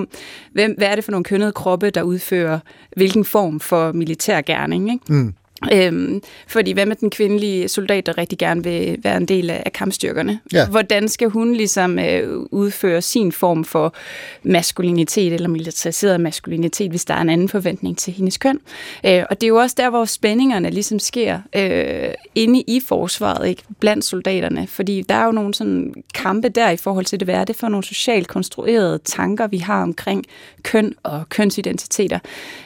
[0.52, 2.58] hvem, hvad er det for nogle kønnede kroppe, der udfører
[2.96, 4.92] hvilken form for militær gerning.
[4.92, 5.12] Ikke?
[5.12, 5.34] Mm.
[5.72, 9.62] Øhm, fordi hvad med den kvindelige soldat, der rigtig gerne vil være en del af,
[9.66, 10.40] af kampstyrkerne?
[10.52, 10.66] Ja.
[10.66, 13.94] Hvordan skal hun ligesom øh, udføre sin form for
[14.42, 18.58] maskulinitet eller militariseret maskulinitet, hvis der er en anden forventning til hendes køn?
[19.06, 23.48] Øh, og det er jo også der, hvor spændingerne ligesom sker øh, inde i forsvaret,
[23.48, 23.62] ikke?
[23.80, 24.66] blandt soldaterne.
[24.66, 27.56] Fordi der er jo nogle sådan kampe der i forhold til det, hvad er det
[27.56, 30.24] for nogle socialt konstruerede tanker, vi har omkring
[30.62, 32.18] køn og kønsidentiteter.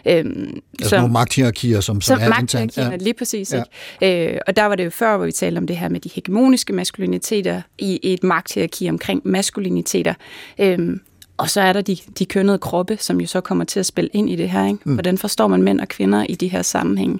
[0.06, 2.78] Øhm, Altså nogle magthierarkier, som, som, som er internt.
[2.82, 3.04] Magthierarkierne, ja.
[3.04, 3.52] lige præcis.
[3.52, 3.62] Ja.
[4.02, 4.32] Ikke?
[4.34, 6.10] Øh, og der var det jo før, hvor vi talte om det her med de
[6.14, 10.14] hegemoniske maskuliniteter i et magthierarki omkring maskuliniteter.
[10.58, 11.00] Øhm,
[11.36, 14.10] Og så er der de, de kønnede kroppe, som jo så kommer til at spille
[14.12, 14.66] ind i det her.
[14.66, 14.78] Ikke?
[14.84, 14.94] Mm.
[14.94, 17.18] Hvordan forstår man mænd og kvinder i de her sammenhænge?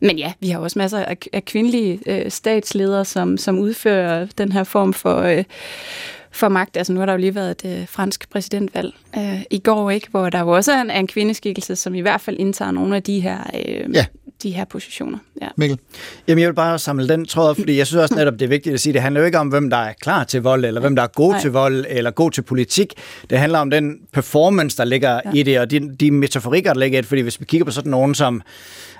[0.00, 4.52] Men ja, vi har også masser af, af kvindelige øh, statsledere, som, som udfører den
[4.52, 5.44] her form for, øh,
[6.32, 6.76] for magt.
[6.76, 10.08] Altså nu har der jo lige været et øh, fransk præsidentvalg øh, i går, ikke,
[10.10, 12.96] hvor der jo også er en, er en kvindeskikkelse, som i hvert fald indtager nogle
[12.96, 14.06] af de her, øh, Ja.
[14.42, 15.18] De her positioner.
[15.42, 15.48] Ja.
[15.56, 15.78] Mikkel?
[16.28, 18.48] Jamen, jeg vil bare samle den tråd op, fordi jeg synes også netop, det er
[18.48, 20.80] vigtigt at sige, det handler jo ikke om, hvem der er klar til vold, eller
[20.80, 21.40] hvem der er god Nej.
[21.40, 22.94] til vold, eller god til politik.
[23.30, 25.30] Det handler om den performance, der ligger ja.
[25.34, 27.70] i det, og de, de metaforikker, der ligger i det, fordi hvis vi kigger på
[27.70, 28.42] sådan nogen som,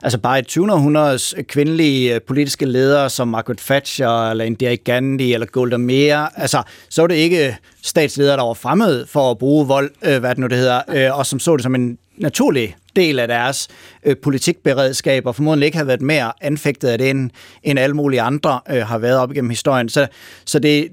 [0.03, 0.73] altså bare i 20.
[0.73, 6.63] århundredes kvindelige øh, politiske ledere, som Margaret Thatcher, eller Indira Gandhi, eller Golda Meir, altså,
[6.89, 10.39] så var det ikke statsledere, der var fremmede for at bruge vold, øh, hvad det
[10.39, 13.69] nu det hedder, øh, og som så det som en naturlig del af deres
[14.05, 17.31] øh, politikberedskab, og formodentlig ikke har været mere anfægtet af det, end,
[17.63, 19.89] end alle mulige andre øh, har været op igennem historien.
[19.89, 20.07] Så,
[20.45, 20.89] så det,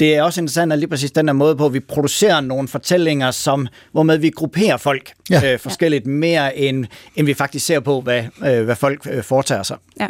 [0.00, 2.68] det er også interessant, at lige præcis den her måde på, at vi producerer nogle
[2.68, 5.52] fortællinger, som, hvormed vi grupperer folk Ja.
[5.52, 9.62] øh, forskelligt mere, end, end vi faktisk ser på, hvad, øh, hvad folk øh, foretager
[9.62, 9.76] sig.
[10.00, 10.08] Ja.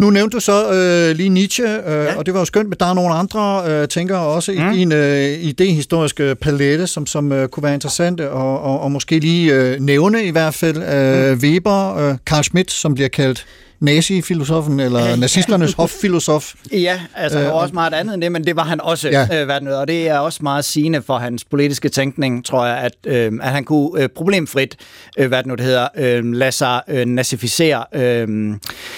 [0.00, 2.16] Nu nævnte du så øh, lige Nietzsche, øh, ja.
[2.16, 4.58] Og det var jo skønt, men der er nogle andre øh, tænkere også Mm.
[4.72, 9.18] i din øh, idehistoriske palette, som, som øh, kunne være interessante, og, og, og måske
[9.18, 11.38] lige øh, nævne i hvert fald øh, Mm.
[11.42, 13.46] Weber, øh, Carl Schmitt, som bliver kaldt
[13.80, 16.54] nazi-filosofen, eller nazisternes hoffilosof.
[16.72, 19.22] Ja, altså øh, også meget andet end det, men det var han også, Ja.
[19.22, 22.92] øh, hedder, og det er også meget sigende for hans politiske tænkning, tror jeg, at,
[23.06, 24.76] øh, at han kunne øh, problemfrit,
[25.18, 27.84] øh, hvad det nu det hedder, øh, lade sig øh, nazificere.
[27.94, 28.28] Øh,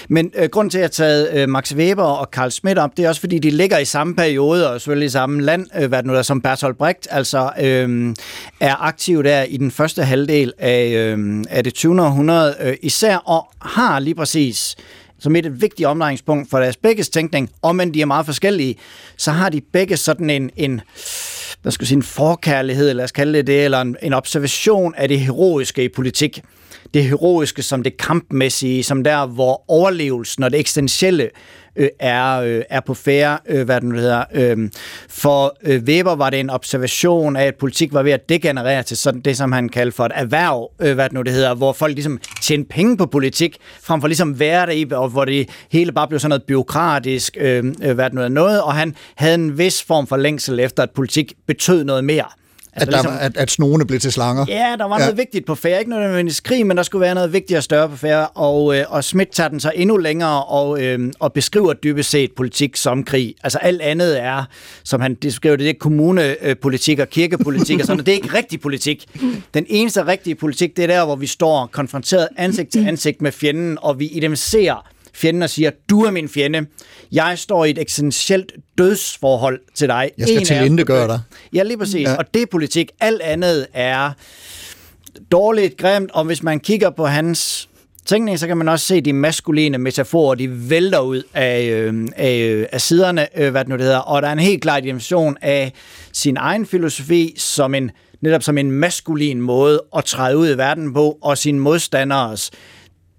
[0.08, 2.90] men øh, grund til, at jeg har taget øh, Max Weber og Carl Schmitt op,
[2.96, 5.88] det er også fordi, de ligger i samme periode, og selvfølgelig i samme land, øh,
[5.88, 8.14] hvad det nu hedder, som Bertolt Brecht, altså øh,
[8.60, 12.02] er aktiv der i den første halvdel af, øh, af det 20.
[12.02, 14.71] århundrede øh, især, og har lige præcis
[15.18, 18.76] som et vigtigt omdrejningspunkt for deres begges tænkning, om end de er meget forskellige,
[19.16, 20.80] så har de begge sådan en, en
[21.62, 24.94] hvad skal jeg sige, en forkærlighed, lad os kalde det det, eller en, en observation
[24.94, 26.40] af det heroiske i politik.
[26.94, 31.30] Det heroiske som det kampmæssige, som der, hvor overlevelsen og det eksistentielle
[31.76, 34.24] øh, er, øh, er på færre, øh, hvad den nu hedder.
[34.34, 34.70] Øh,
[35.08, 38.96] for øh, Weber var det en observation af, at politik var ved at degenerere til
[38.96, 41.72] sådan det, som han kaldte for et erhverv, øh, hvad det nu det hedder, hvor
[41.72, 45.48] folk ligesom tjente penge på politik, frem for ligesom være der i, og hvor det
[45.72, 48.96] hele bare blev sådan noget byråkratisk, øhm, øh, hvad det nu er noget, og han
[49.14, 52.41] havde en vis form for længsel efter, at politik betød noget mere.
[52.74, 54.44] At, der, ligesom, at, at snogene blev til slanger.
[54.48, 55.06] Ja, der var noget Ja.
[55.06, 55.12] ja.
[55.14, 55.78] vigtigt på færre.
[55.78, 58.26] Ikke nødvendigvis krig, men der skulle være noget vigtigt og større på færre.
[58.28, 62.32] Og, øh, og Schmidt tager den så endnu længere og, øh, og beskriver dybest set
[62.36, 63.34] politik som krig.
[63.42, 64.44] Altså alt andet er,
[64.84, 68.06] som han beskriver det, det er kommunepolitik og kirkepolitik og sådan noget.
[68.06, 69.04] Det er ikke rigtig politik.
[69.54, 73.32] Den eneste rigtige politik, det er der, hvor vi står konfronteret ansigt til ansigt med
[73.32, 76.66] fjenden, og vi identificerer fjenden og siger, du er min fjende.
[77.12, 80.10] Jeg står i et eksistentielt dødsforhold til dig.
[80.18, 81.20] Jeg skal En tilindegøre dig.
[81.54, 82.08] Ja, lige præcis.
[82.08, 82.16] Ja.
[82.16, 82.90] Og det er politik.
[83.00, 84.10] Alt andet er
[85.32, 87.68] dårligt, grimt, og hvis man kigger på hans
[88.06, 92.38] tænkning, så kan man også se de maskuline metaforer, de vælter ud af, øh, af,
[92.38, 93.98] øh, af siderne, øh, hvad det nu det hedder.
[93.98, 95.72] Og der er en helt klar dimension af
[96.12, 100.94] sin egen filosofi som en netop som en maskulin måde at træde ud i verden
[100.94, 102.50] på, og sine modstanders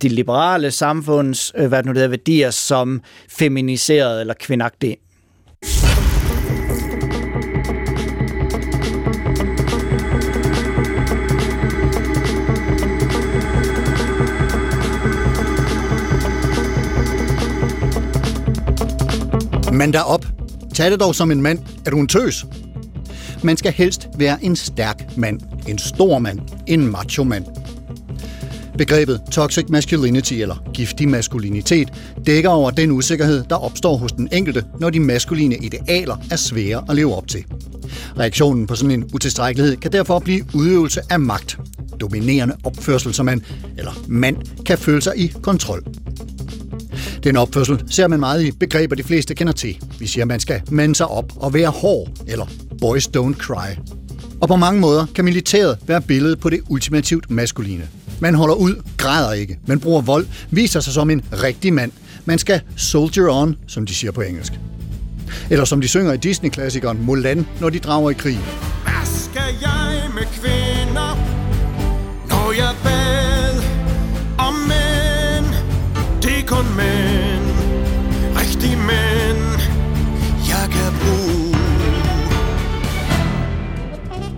[0.02, 4.98] de liberale samfunds øh, hvad det nu det hedder, værdier som feminiseret eller kvindagtige.
[19.74, 20.26] Mand der op.
[20.74, 21.60] Tag det dog som en mand.
[21.86, 22.46] Er du en tøs?
[23.44, 27.46] Man skal helst være en stærk mand, en stor mand, en macho mand.
[28.84, 31.94] Begrebet toxic masculinity eller giftig maskulinitet
[32.26, 36.86] dækker over den usikkerhed, der opstår hos den enkelte, når de maskuline idealer er svære
[36.90, 37.46] at leve op til.
[38.20, 41.58] Reaktionen på sådan en utilstrækkelighed kan derfor blive udøvelse af magt.
[42.00, 43.46] Dominerende opførsel, som man,
[43.78, 45.84] eller mand, kan føle sig i kontrol.
[47.24, 49.78] Den opførsel ser man meget i begreber, de fleste kender til.
[50.00, 52.46] Vi siger, at man skal mande sig op og være hård, eller
[52.82, 53.94] boys don't cry.
[54.42, 57.88] Og på mange måder kan militæret være billedet på det ultimativt maskuline.
[58.20, 61.92] Man holder ud, græder ikke, man bruger vold, viser sig som en rigtig mand.
[62.26, 64.54] Man skal soldier on, som de siger på engelsk.
[65.50, 68.40] Eller som de synger i Disney-klassikeren Mulan, når de drager i krig.
[68.84, 70.53] Hvad skal jeg med kvinder,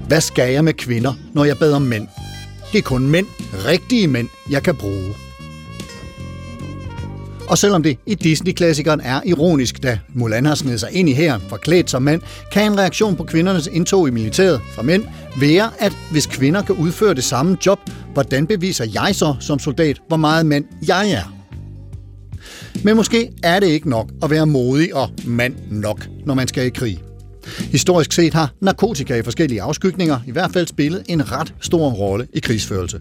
[0.08, 2.08] Hvad skal jeg med kvinder, når jeg beder om mænd?
[2.72, 3.26] Det er kun mænd,
[3.68, 5.14] rigtige mænd, jeg kan bruge.
[7.48, 11.42] Og selvom det i Disney-klassikeren er ironisk, da Mulan har snedet sig ind i hæren
[11.50, 15.04] forklædt som mand, kan en reaktion på kvindernes indtog i militæret fra mænd
[15.40, 17.80] være, at hvis kvinder kan udføre det samme job,
[18.14, 21.36] hvordan beviser jeg så som soldat, hvor meget mand jeg er?
[22.84, 26.66] Men måske er det ikke nok at være modig og mand nok, når man skal
[26.66, 27.00] i krig.
[27.72, 32.28] Historisk set har narkotika i forskellige afskygninger i hvert fald spillet en ret stor rolle
[32.34, 33.00] i krigsførelse.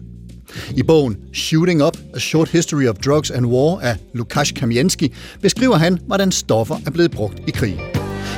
[0.77, 5.75] I bogen Shooting Up, A Short History of Drugs and War af Lukasz Kamienski beskriver
[5.75, 7.79] han, hvordan stoffer er blevet brugt i krig.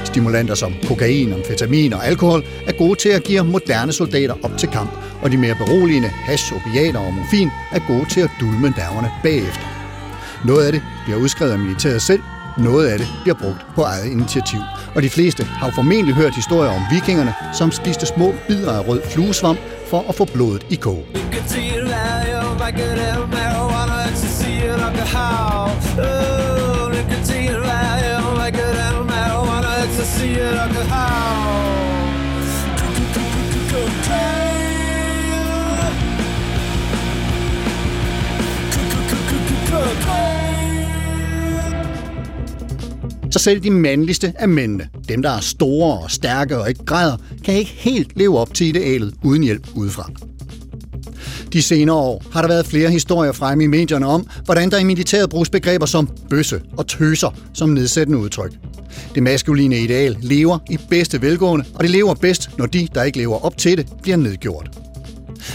[0.05, 4.69] Stimulanter som kokain, amfetamin og alkohol er gode til at give moderne soldater op til
[4.69, 4.89] kamp,
[5.21, 9.67] og de mere beroligende hash, opiater og morfin er gode til at dulme nerverne bagefter.
[10.45, 12.21] Noget af det bliver udskrevet af militæret selv,
[12.57, 14.59] noget af det bliver brugt på eget initiativ.
[14.95, 18.87] Og de fleste har jo formentlig hørt historier om vikingerne, som spiste små bidder af
[18.87, 21.05] rød fluesvamp for at få blodet i kog.
[43.37, 47.17] Så selv de mandligste af mændene, dem der er store og stærke og ikke græder,
[47.45, 50.11] kan ikke helt leve op til idealet uden hjælp udefra.
[51.53, 54.83] De senere år har der været flere historier fremme i medierne om, hvordan der i
[54.83, 58.53] militæret bruges begreber som bøsse og tøser som nedsættende udtryk.
[59.15, 63.17] Det maskuline ideal lever i bedste velgående, og det lever bedst, når de, der ikke
[63.17, 64.69] lever op til det, bliver nedgjort.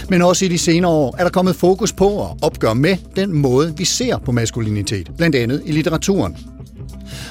[0.09, 3.33] Men også i de senere år er der kommet fokus på at opgøre med den
[3.33, 6.37] måde, vi ser på maskulinitet, blandt andet i litteraturen.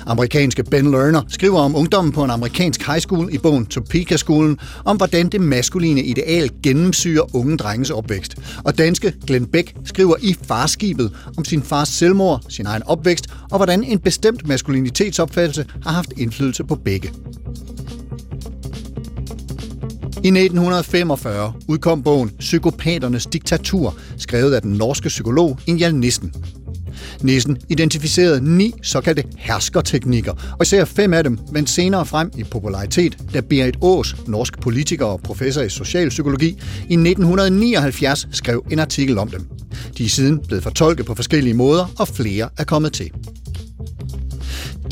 [0.07, 4.97] Amerikanske Ben Lerner skriver om ungdommen på en amerikansk high school i bogen Topeka-skolen, om
[4.97, 8.37] hvordan det maskuline ideal gennemsyrer unge drenges opvækst.
[8.65, 13.57] Og danske Glenn Beck skriver i Farskibet om sin fars selvmord, sin egen opvækst, og
[13.57, 17.13] hvordan en bestemt maskulinitetsopfattelse har haft indflydelse på begge.
[20.25, 26.35] I 1945 udkom bogen Psykopaternes diktatur, skrevet af den norske psykolog Ingjald Nissen.
[27.23, 33.19] Nissen identificerede ni såkaldte herskerteknikker, og især fem af dem vendte senere frem i popularitet,
[33.35, 36.49] da Berit Aas, norsk politiker og professor i socialpsykologi,
[36.89, 39.49] i 1979 skrev en artikel om dem.
[39.99, 43.11] De er siden blevet fortolket på forskellige måder, og flere er kommet til.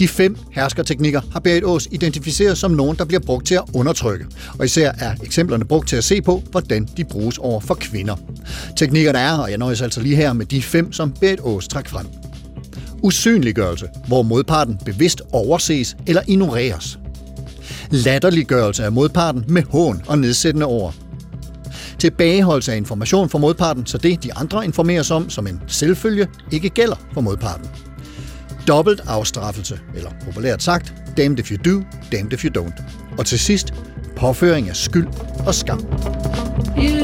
[0.01, 4.27] De fem herskerteknikker har Berit Aas identificeret som nogen, der bliver brugt til at undertrykke,
[4.59, 8.17] og især er eksemplerne brugt til at se på, hvordan de bruges over for kvinder.
[8.77, 11.89] Teknikkerne er, og jeg nøjes altså lige her med de fem, som Berit Aas træk
[11.89, 12.07] frem.
[13.03, 16.99] Usynliggørelse, hvor modparten bevidst overses eller ignoreres.
[17.91, 20.95] Latterliggørelse af modparten med hån og nedsættende ord.
[21.99, 26.69] Tilbageholdelse af information fra modparten, så det, de andre informeres om som en selvfølge, ikke
[26.69, 27.90] gælder for modparten
[28.69, 32.83] dobbelt afstraffelse, eller populært sagt, damned if you do, damned if you don't.
[33.19, 33.75] Og til sidst,
[34.17, 35.07] påføring af skyld
[35.47, 35.81] og skam.
[36.77, 37.00] You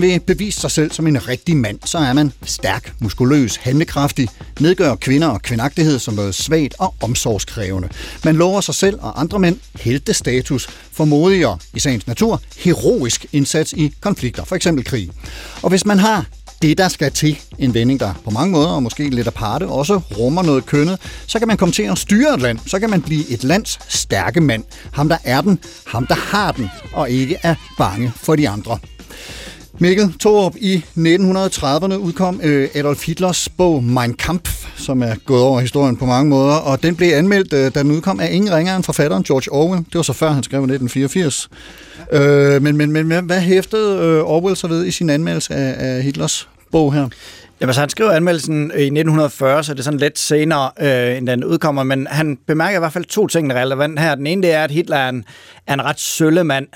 [0.00, 4.28] man vil bevise sig selv som en rigtig mand, så er man stærk, muskuløs, handlekraftig,
[4.60, 7.88] nedgør kvinder og kvindagtighed som noget svagt og omsorgskrævende.
[8.24, 13.94] Man lover sig selv og andre mænd heltestatus, formodigere i sagens natur, heroisk indsats i
[14.00, 15.10] konflikter, for eksempel krig.
[15.62, 16.26] Og hvis man har
[16.62, 19.96] det, der skal til, en vending, der på mange måder, og måske lidt aparte, også
[20.18, 22.58] rummer noget kønnet, så kan man komme til at styre et land.
[22.66, 24.64] Så kan man blive et lands stærke mand.
[24.92, 28.78] Ham, der er den, ham, der har den, og ikke er bange for de andre.
[29.82, 35.60] Mikkel Thorup, i 1930'erne udkom øh, Adolf Hitlers bog Mein Kampf, som er gået over
[35.60, 38.76] historien på mange måder, og den blev anmeldt, øh, da den udkom, af ingen ringere
[38.76, 39.84] end forfatteren George Orwell.
[39.84, 41.48] Det var så før, han skrev 1984.
[42.12, 46.02] Øh, men, men, men hvad hæftede øh, Orwell så ved i sin anmeldelse af, af
[46.02, 47.08] Hitlers bog her?
[47.60, 51.16] Jamen, så han skriver anmeldelsen øh, i 1940, så det er sådan lidt senere, øh,
[51.16, 54.14] end den udkommer, men han bemærker i hvert fald to ting, der er relevant her.
[54.14, 55.24] Den ene, det er, at Hitler er en,
[55.66, 56.66] er en ret sølle mand.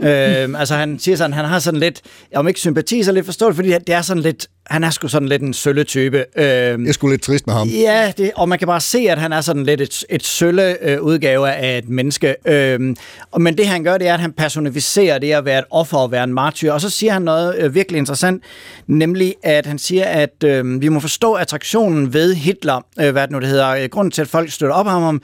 [0.00, 2.00] Øh, altså han siger sådan, han har sådan lidt,
[2.34, 5.28] om ikke sympati, så lidt forståelse, fordi det er sådan lidt, han er sgu sådan
[5.28, 6.18] lidt en sølle type.
[6.36, 7.68] Øh, Det er sgu lidt trist med ham.
[7.68, 10.84] Ja, det, og man kan bare se, at han er sådan lidt et, et sølle
[10.84, 12.36] øh, udgave af et menneske.
[12.46, 12.96] Øhm,
[13.30, 15.98] og, men det han gør, det er, at han personificerer det at være et offer
[15.98, 16.72] og være en martyr.
[16.72, 18.42] Og så siger han noget øh, virkelig interessant,
[18.86, 23.30] nemlig at han siger, at øh, vi må forstå attraktionen ved Hitler, øh, hvad det
[23.30, 25.22] nu det hedder, øh, grunden til, at folk støtter op ham,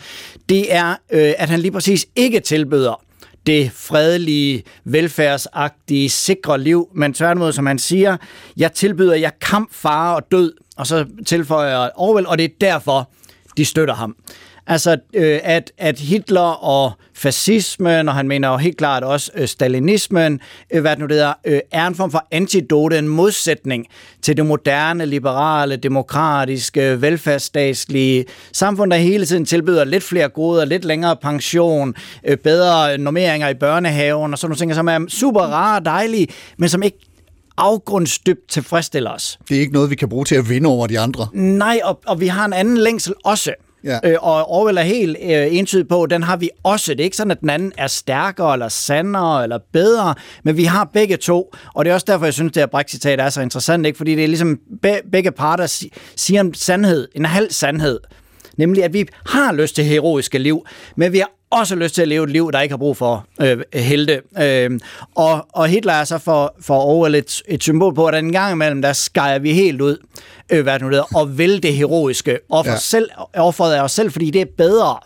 [0.49, 3.03] det er, øh, at han lige præcis ikke tilbyder
[3.47, 8.17] det fredelige, velfærdsagtige, sikre liv, men tværtimod, som han siger,
[8.57, 13.11] jeg tilbyder jer kamp, fare og død, og så tilføjer Orwell, og det er derfor,
[13.57, 14.17] de støtter ham.
[14.67, 19.49] Altså, øh, at, at Hitler og fascismen, og han mener jo helt klart også øh,
[19.49, 20.41] stalinismen,
[20.71, 23.87] øh, hvad det nu det hedder, øh, er en form for antidote, en modsætning
[24.23, 30.85] til det moderne, liberale, demokratiske, velfærdsstatslige samfund, der hele tiden tilbyder lidt flere goder, lidt
[30.85, 31.95] længere pension,
[32.25, 36.29] øh, bedre normeringer i børnehaven, og sådan nogle ting, som er super rare og dejlige,
[36.57, 36.99] men som ikke
[37.57, 39.39] afgrundsdybt tilfredsstiller os.
[39.49, 41.27] Det er ikke noget, vi kan bruge til at vinde over de andre.
[41.33, 43.53] Nej, og, og vi har en anden længsel også.
[43.87, 43.99] Ja.
[44.05, 46.93] Øh, og Orwell er helt øh, entydig på, at den har vi også.
[46.93, 50.15] Det er ikke sådan, at den anden er stærkere, eller sandere, eller bedre,
[50.45, 51.55] men vi har begge to.
[51.75, 53.97] Og det er også derfor, jeg synes, det her Brexit-citat er så interessant, ikke?
[53.97, 58.01] fordi det er ligesom be- begge parter si- siger en sandhed, en halv sandhed.
[58.57, 60.67] Nemlig, at vi har lyst til heroiske liv,
[60.97, 63.27] men vi har også lyst til at leve et liv, der ikke har brug for
[63.41, 64.23] øh, helte.
[64.43, 64.81] Øh,
[65.15, 68.53] og, og Hitler er så for, for Orwell et, et symbol på, at en gang
[68.53, 69.97] imellem, der skærer vi helt ud,
[70.53, 72.79] øh, hvad det nu hedder, og vil det heroiske offer ja.
[72.79, 74.99] selv, offeret af os selv, fordi det er bedre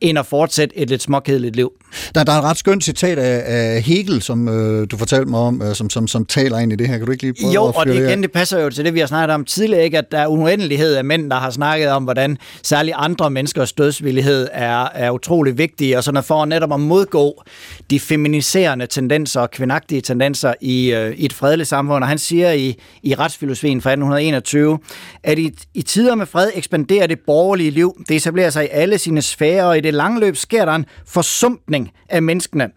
[0.00, 1.72] end at fortsætte et lidt småkedeligt liv.
[2.14, 5.40] Der, der er et ret skønt citat af, af Hegel, som øh, du fortalte mig
[5.40, 6.98] om, øh, som, som, som taler ind i det her.
[6.98, 8.84] Kan du ikke lige prøve Jo, at og fyre det igen, det passer jo til
[8.84, 9.98] det, vi har snakket om tidligere, ikke?
[9.98, 14.48] at der er uendelighed af mænd, der har snakket om, hvordan særligt andre menneskers dødsvillighed
[14.52, 17.42] er, er utrolig vigtig, og sådan for netop at modgå
[17.90, 22.04] de feminiserende tendenser og kvindagtige tendenser i, øh, i et fredeligt samfund.
[22.04, 24.78] Og han siger i, i retsfilosofien fra 1821,
[25.22, 28.02] at i, i tider med fred ekspanderer det borgerlige liv.
[28.08, 30.84] Det etablerer sig i alle sine sfærer, og i det lange løb sker der en
[31.06, 32.70] forsumpning af menneskene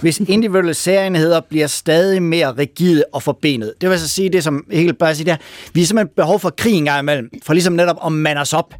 [0.00, 3.72] hvis individuelle særenheder bliver stadig mere rigide og forbenet.
[3.80, 6.40] Det vil altså sige, det som helt bare siger, det er, vi har simpelthen behov
[6.40, 8.74] for krig engang imellem, for ligesom netop at mande os op,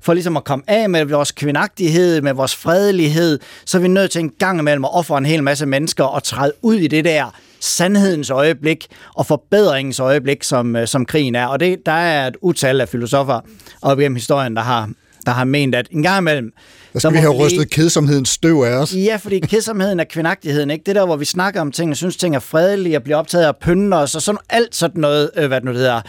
[0.00, 4.10] for ligesom at komme af med vores kvindagtighed, med vores fredelighed, så er vi nødt
[4.10, 7.04] til en gang imellem at ofre en hel masse mennesker og træde ud i det
[7.04, 11.46] der sandhedens øjeblik og forbedringens øjeblik, som, øh, som krigen er.
[11.46, 13.40] Og det, der er et utal af filosofer
[13.82, 14.90] op igennem historien, der har,
[15.26, 16.52] der har ment, at en gang imellem...
[16.92, 18.94] Der så skal vi må have lige- rystet kedsomhedens støv af os.
[18.94, 20.82] Ja, fordi kedsomheden er kvindagtigheden, ikke?
[20.86, 23.44] Det der, hvor vi snakker om ting, og synes, ting er fredelige, og bliver optaget
[23.44, 26.00] af pynte os, og sådan alt sådan noget, øh, hvad det nu hedder,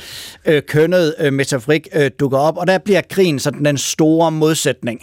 [0.46, 5.02] øh, kønnet øh, metaforik øh, dukker op, og der bliver krigen sådan den store modsætning.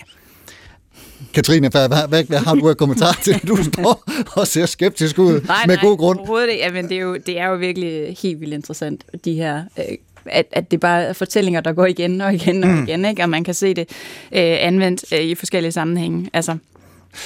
[1.35, 3.41] Katrine, hvad, hvad, hvad, hvad har du af kommentar til?
[3.49, 4.05] Du står
[4.41, 6.18] og ser skeptisk ud, Nej, med nej, god grund.
[6.18, 6.64] overhovedet ikke.
[6.64, 9.62] Jamen, det, er jo, det er jo virkelig helt vildt interessant, de her...
[9.79, 9.85] Øh,
[10.29, 13.22] at, at det bare er fortællinger, der går igen og igen og igen, ikke?
[13.22, 13.89] og man kan se det
[14.33, 16.31] øh, anvendt øh, i forskellige sammenhænge.
[16.33, 16.57] Altså,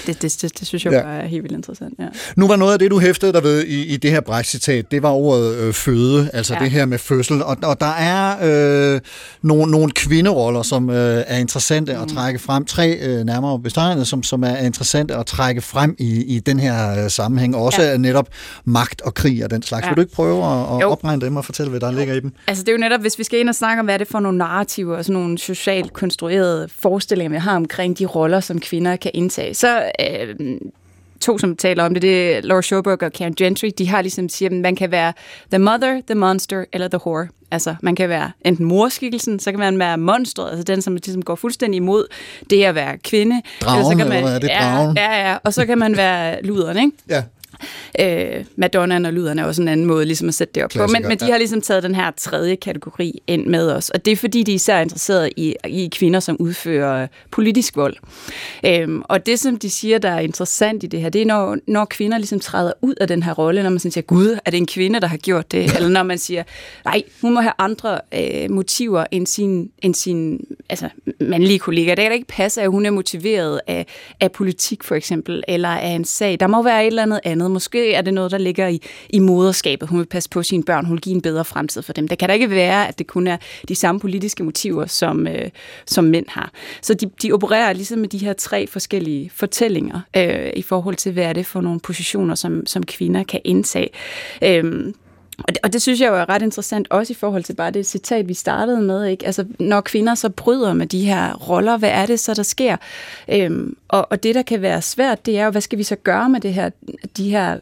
[0.07, 0.99] det, det, det, det synes jeg Ja.
[0.99, 1.95] er helt vildt interessant.
[1.99, 2.05] Ja.
[2.37, 5.03] Nu var noget af det, du hæftede dig ved i, i det her Brecht-citat, det
[5.03, 6.61] var ordet øh, føde, altså ja.
[6.61, 7.43] Det her med fødsel.
[7.43, 8.37] Og, og der er
[8.95, 9.01] øh,
[9.43, 12.03] nogle, nogle kvinderoller, som øh, er interessante mm.
[12.03, 12.65] at trække frem.
[12.65, 17.05] Tre øh, nærmere betegnet, som, som er interessante at trække frem i, i den her
[17.05, 17.57] øh, sammenhæng.
[17.57, 17.97] Også ja.
[17.97, 18.29] Netop
[18.65, 19.85] magt og krig og den slags.
[19.85, 19.89] Ja.
[19.91, 20.91] Vil du ikke prøve at, at Jo.
[20.91, 22.33] opregne dem og fortælle, hvad der ligger i dem?
[22.47, 24.09] Altså det er jo netop, hvis vi skal ind og snakke om, hvad er det
[24.09, 28.61] for nogle narrativer og sådan nogle socialt konstruerede forestillinger, vi har omkring de roller, som
[28.61, 30.59] kvinder kan indtage, så øh,
[31.21, 34.29] to, som taler om det, det er Laura Schoberg og Karen Gentry, de har ligesom
[34.29, 35.13] siger, at man kan være
[35.51, 37.29] the mother, the monster eller the whore.
[37.51, 41.23] Altså, man kan være enten morskikkelsen, så kan man være monstret, altså den, som ligesom
[41.23, 42.07] går fuldstændig imod
[42.51, 43.43] det at være kvinde.
[43.61, 44.49] Dragen, så kan eller man, hvad er det?
[44.49, 44.93] ja?
[44.97, 46.93] Ja, ja, og så kan man være luderen, ikke?
[47.09, 47.23] Ja.
[48.01, 50.87] Øh, Madonnaen og lyderne er også en anden måde ligesom at sætte det op på.
[50.87, 53.91] Men, men de har ligesom taget den her tredje kategori ind med os.
[53.91, 57.97] Og det er fordi, de især er interesseret i, i kvinder, som udfører politisk vold.
[58.67, 61.57] Øhm, og det, som de siger, der er interessant i det her, det er, når,
[61.67, 64.51] når kvinder ligesom træder ud af den her rolle, når man sådan siger, gud, er
[64.51, 65.65] det en kvinde, der har gjort det?
[65.77, 66.43] Eller når man siger,
[66.85, 70.89] nej, hun må have andre øh, motiver end sin, end sin altså,
[71.21, 71.91] mandlige kollega.
[71.91, 73.87] Det kan da ikke passe, at hun er motiveret af,
[74.21, 76.41] af politik, for eksempel, eller af en sag.
[76.41, 77.50] Der må være et eller andet andet.
[77.51, 79.89] Måske er det noget, der ligger i, i moderskabet.
[79.89, 80.85] Hun vil passe på sine børn.
[80.85, 82.09] Hun vil give en bedre fremtid for dem.
[82.09, 83.37] Det kan da ikke være, at det kun er
[83.69, 85.51] de samme politiske motiver, som, øh,
[85.87, 86.51] som mænd har.
[86.83, 91.13] Så de, de opererer ligesom med de her tre forskellige fortællinger øh, i forhold til,
[91.13, 93.89] hvad er det for nogle positioner, som, som kvinder kan indtage.
[94.43, 94.93] Øh,
[95.49, 97.71] og det, og det synes jeg jo er ret interessant, også i forhold til bare
[97.71, 99.05] det citat, vi startede med.
[99.07, 99.27] Ikke?
[99.27, 102.77] Altså, når kvinder så bryder med de her roller, hvad er det så, der sker?
[103.29, 105.97] Øhm, og, og det, der kan være svært, det er jo, hvad skal vi så
[105.97, 106.71] gøre med det her?
[107.17, 107.59] De her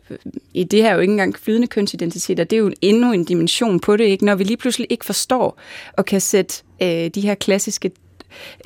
[0.54, 3.80] i det her er jo ikke engang flydende kønsidentiteter, det er jo endnu en dimension
[3.80, 4.24] på det, ikke?
[4.24, 5.60] Når vi lige pludselig ikke forstår
[5.92, 7.90] og kan sætte øh, de her klassiske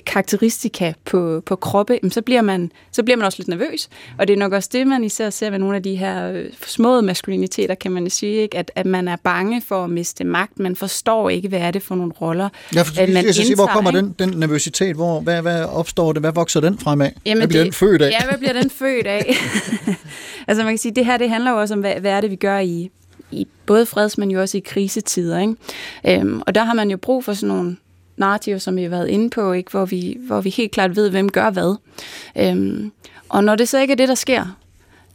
[0.06, 3.88] karakteristika på, på kroppe, så, bliver man, så bliver man også lidt nervøs.
[4.18, 6.44] Og det er nok også det, man især ser med nogle af de her øh,
[6.66, 8.58] små maskuliniteter, kan man sige, ikke?
[8.58, 10.58] At, at man er bange for at miste magt.
[10.58, 13.54] Man forstår ikke, hvad er det for nogle roller, Ja, for, at man jeg sige,
[13.54, 14.96] hvor kommer den, den nervøsitet?
[14.96, 16.22] Hvor, hvad, hvad opstår det?
[16.22, 17.12] Hvad vokser den frem af?
[17.26, 18.10] Jamen, hvad bliver det- den født af?
[18.10, 19.34] Ja, hvad bliver den født af?
[20.48, 22.30] altså man kan sige, det her det handler jo også om, hvad, hvad er det,
[22.30, 22.90] vi gør i,
[23.30, 25.38] i både freds, men jo også i krisetider.
[25.40, 25.54] Ikke?
[26.20, 27.76] Øhm, og der har man jo brug for sådan nogle
[28.22, 29.70] narrativer, som vi har været inde på, ikke?
[29.70, 31.76] Hvor, vi, hvor vi helt klart ved, hvem gør hvad.
[32.38, 32.92] Øhm,
[33.28, 34.56] og når det så ikke er det, der sker,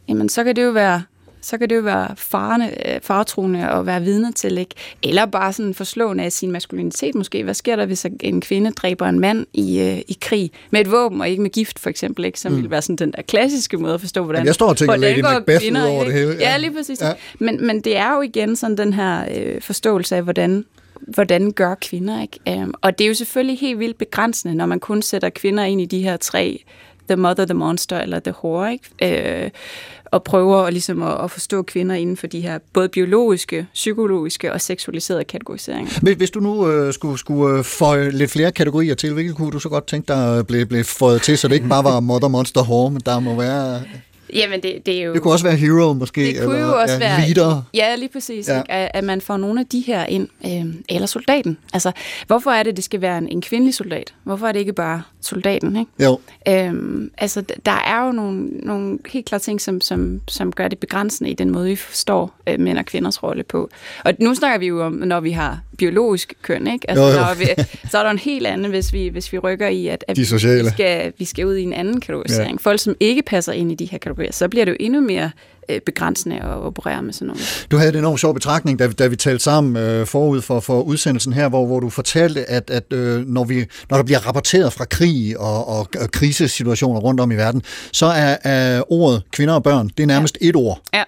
[0.08, 1.02] jamen så kan det jo være
[1.40, 4.74] så kan det jo være farne, øh, faretruende at være vidne til, ikke?
[5.02, 7.44] Eller bare sådan forslående af sin maskulinitet måske.
[7.44, 10.90] Hvad sker der, hvis en kvinde dræber en mand i, øh, i krig med et
[10.90, 12.40] våben og ikke med gift, for eksempel, ikke?
[12.40, 12.56] Som mm.
[12.56, 14.96] ville være sådan den der klassiske måde at forstå, hvordan, Jamen, jeg står og tænker
[14.96, 16.18] Lady Macbeth kvinder, ud over ikke?
[16.18, 16.50] det hele, ja.
[16.50, 17.00] Ja, lige præcis.
[17.00, 17.12] Ja.
[17.38, 20.64] Men, men det er jo igen sådan den her øh, forståelse af, hvordan
[21.00, 22.62] hvordan gør kvinder, ikke?
[22.62, 25.80] Um, og det er jo selvfølgelig helt vildt begrænsende, når man kun sætter kvinder ind
[25.80, 26.64] i de her tre,
[27.08, 29.44] the mother, the monster eller the whore, ikke?
[29.44, 29.50] Uh,
[30.10, 34.52] og prøver at, ligesom at, at forstå kvinder inden for de her både biologiske, psykologiske
[34.52, 36.00] og seksualiserede kategoriseringer.
[36.02, 39.50] Hvis, hvis du nu øh, skulle, skulle øh, føje lidt flere kategorier til, hvilke kunne
[39.50, 42.28] du så godt tænke dig blev, blev føjet til, så det ikke bare var Mother
[42.28, 43.82] Monster Whore, men der må være...
[44.34, 45.14] Jamen, det, det er jo...
[45.14, 47.20] Det kunne også være Hero måske, Det kunne eller jo også ja, være...
[47.20, 47.62] Leader.
[47.74, 48.48] Ja, lige præcis.
[48.48, 48.58] Ja.
[48.58, 48.72] Ikke?
[48.72, 50.28] At, at man får nogle af de her ind.
[50.44, 51.58] Øh, eller soldaten.
[51.72, 51.92] Altså,
[52.26, 54.14] hvorfor er det, det skal være en, en kvindelig soldat?
[54.24, 55.76] Hvorfor er det ikke bare soldaten?
[55.76, 55.90] Ikke?
[56.04, 56.20] Jo.
[56.48, 60.78] Øhm, altså, der er jo nogle, nogle helt klare ting, som, som, som gør det
[60.78, 63.70] begrænsende i den måde, vi forstår øh, mænd og kvinders rolle på.
[64.04, 66.90] Og nu snakker vi jo om, når vi har biologisk køn, ikke?
[66.90, 67.16] Altså, Jo, jo.
[67.16, 67.44] Når vi,
[67.90, 70.26] så er der en helt anden, hvis vi, hvis vi rykker i, at, at De
[70.26, 70.64] sociale.
[70.64, 72.52] Vi, skal, vi skal ud i en anden kategorisering.
[72.52, 72.70] Ja.
[72.70, 75.30] Folk, som ikke passer ind i de her kategorier, så bliver det jo endnu mere
[75.68, 77.40] øh, begrænsende at operere med sådan nogle.
[77.70, 80.82] Du havde en enormt sjov betragtning, da, da vi talte sammen øh, forud for, for
[80.82, 84.72] udsendelsen her, hvor, hvor du fortalte, at, at øh, når, vi, når der bliver rapporteret
[84.72, 87.62] fra krig og, og, og krisesituationer rundt om i verden,
[87.92, 90.48] så er, er ordet kvinder og børn, det er nærmest ja.
[90.48, 90.80] et ord.
[90.94, 91.02] Ja.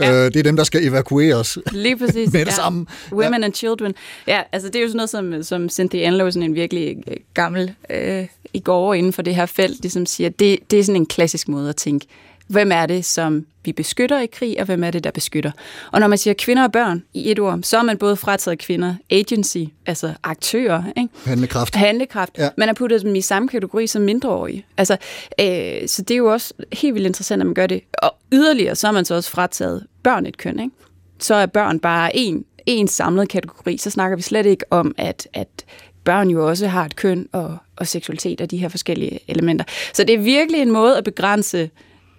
[0.00, 0.12] Ja.
[0.12, 1.58] Øh, det er dem, der skal evakueres.
[1.72, 2.32] Lige præcis.
[2.32, 2.86] Med det samme.
[3.12, 3.94] Women and children.
[4.26, 7.16] Ja, altså det er jo sådan noget, som, som Cynthia Enlow, sådan en virkelig øh,
[7.34, 11.00] gammel øh, i går inden for det her felt, ligesom siger, det, det er sådan
[11.00, 12.06] en klassisk måde at tænke,
[12.46, 15.50] hvem er det, som vi beskytter i krig, og hvem er det, der beskytter.
[15.92, 18.58] Og når man siger kvinder og børn i et ord, så er man både frataget
[18.58, 21.08] kvinder, agency, altså aktører, ikke?
[21.24, 21.74] Handlekraft.
[21.74, 22.38] handlekraft.
[22.38, 22.48] Ja.
[22.56, 24.66] Man har puttet dem i samme kategori som mindreårige.
[24.76, 24.96] Altså,
[25.40, 27.80] øh, så det er jo også helt vildt interessant, at man gør det.
[28.02, 30.60] Og yderligere, så har man så også frataget børn et køn.
[30.60, 30.70] Ikke?
[31.18, 33.76] Så er børn bare en, en samlet kategori.
[33.76, 35.48] Så snakker vi slet ikke om, at, at
[36.04, 39.64] børn jo også har et køn og, og seksualitet og de her forskellige elementer.
[39.94, 41.70] Så det er virkelig en måde at begrænse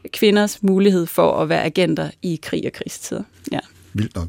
[0.07, 3.23] kvinders mulighed for at være agenter i krig og krigstider.
[3.51, 3.59] Ja.
[3.93, 4.27] Vildt nok.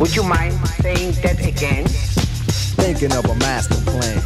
[0.00, 1.84] Would you mind saying that again?
[2.82, 4.20] Thinking of a master plan.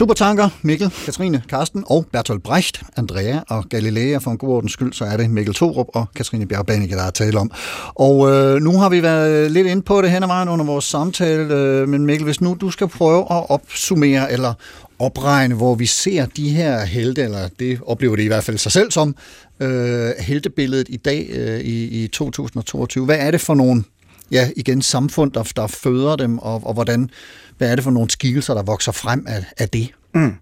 [0.00, 4.18] Supertanker, Mikkel, Katrine, Karsten og Bertolt Brecht, Andrea og Galilea.
[4.18, 7.10] For en god ordens skyld, så er det Mikkel Thorup og Katrine Bjergbanike, der er
[7.10, 7.50] tale om.
[7.94, 10.84] Og øh, nu har vi været lidt inde på det hen ad vejen under vores
[10.84, 14.54] samtale, øh, men Mikkel, hvis nu du skal prøve at opsummere eller
[15.00, 18.72] opregne, hvor vi ser de her helte, eller det oplever det i hvert fald sig
[18.72, 19.16] selv som,
[19.60, 23.04] øh, heltebilledet i dag øh, i, i 2022.
[23.04, 23.84] Hvad er det for nogle
[24.30, 27.10] ja, igen samfund, der, der føder dem, og, og hvordan,
[27.58, 29.88] hvad er det for nogle skikkelser, der vokser frem af, af det?
[30.14, 30.34] Mm.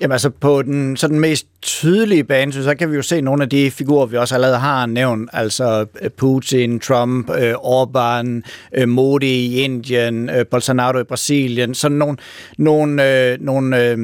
[0.00, 3.48] Jamen altså på den sådan mest tydelige bane, så kan vi jo se nogle af
[3.48, 8.40] de figurer, vi også allerede har nævnt, altså øh, Putin, Trump, øh, Orbán,
[8.74, 12.16] øh, Modi i Indien, øh, Bolsonaro i Brasilien, sådan nogle,
[12.58, 13.98] nogle, øh, nogle øh,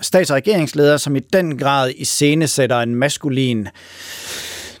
[0.00, 3.68] stats- og regeringsledere, som i den grad iscenesætter en maskulin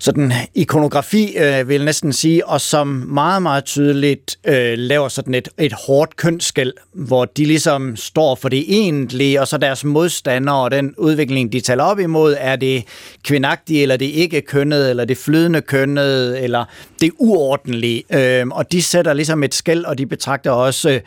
[0.04, 5.34] sådan ikonografi, øh, vil jeg næsten sige, og som meget, meget tydeligt øh, laver sådan
[5.34, 10.56] et, et hårdt kønsskæld, hvor de ligesom står for det egentlige, og så deres modstandere
[10.56, 12.84] og den udvikling, de taler op imod, er det
[13.22, 16.64] kvindagtige, eller det ikke kønnet, eller det flydende kønnet, eller
[17.00, 18.04] det uordentlige.
[18.12, 20.90] Øh, og de sætter ligesom et skæld, og de betragter også...
[20.90, 21.00] Øh,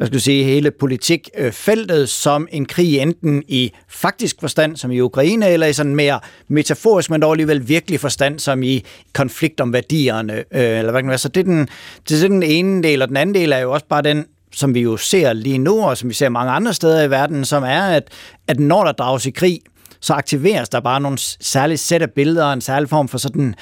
[0.00, 5.00] hvad skal du sige, hele politikfeltet som en krig, enten i faktisk forstand, som i
[5.00, 9.72] Ukraine, eller i sådan mere metaforisk, men dog alligevel virkelig forstand, som i konflikt om
[9.72, 10.32] værdierne.
[10.32, 11.18] Øh, eller hvad kan det være.
[11.18, 11.68] Så det er, den,
[12.08, 14.74] det er den ene del, og den anden del er jo også bare den, som
[14.74, 17.62] vi jo ser lige nu, og som vi ser mange andre steder i verden, som
[17.62, 18.08] er, at,
[18.48, 19.60] at når der drages i krig,
[20.00, 23.54] så aktiveres der bare nogle særlige sæt af billeder, en særlig form for sådan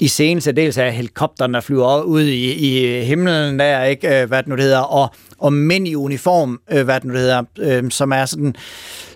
[0.00, 4.28] i scenen, så dels af helikopteren, der flyver ud i, i himlen der, ikke, øh,
[4.28, 7.20] hvad det nu det hedder, og, og mænd i uniform, øh, hvad det nu det
[7.20, 8.54] hedder, øh, som er sådan,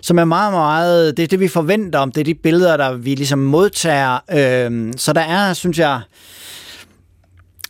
[0.01, 2.93] som er meget, meget, det er det, vi forventer om, det er de billeder, der
[2.93, 6.01] vi ligesom modtager, øh, så der er, synes jeg,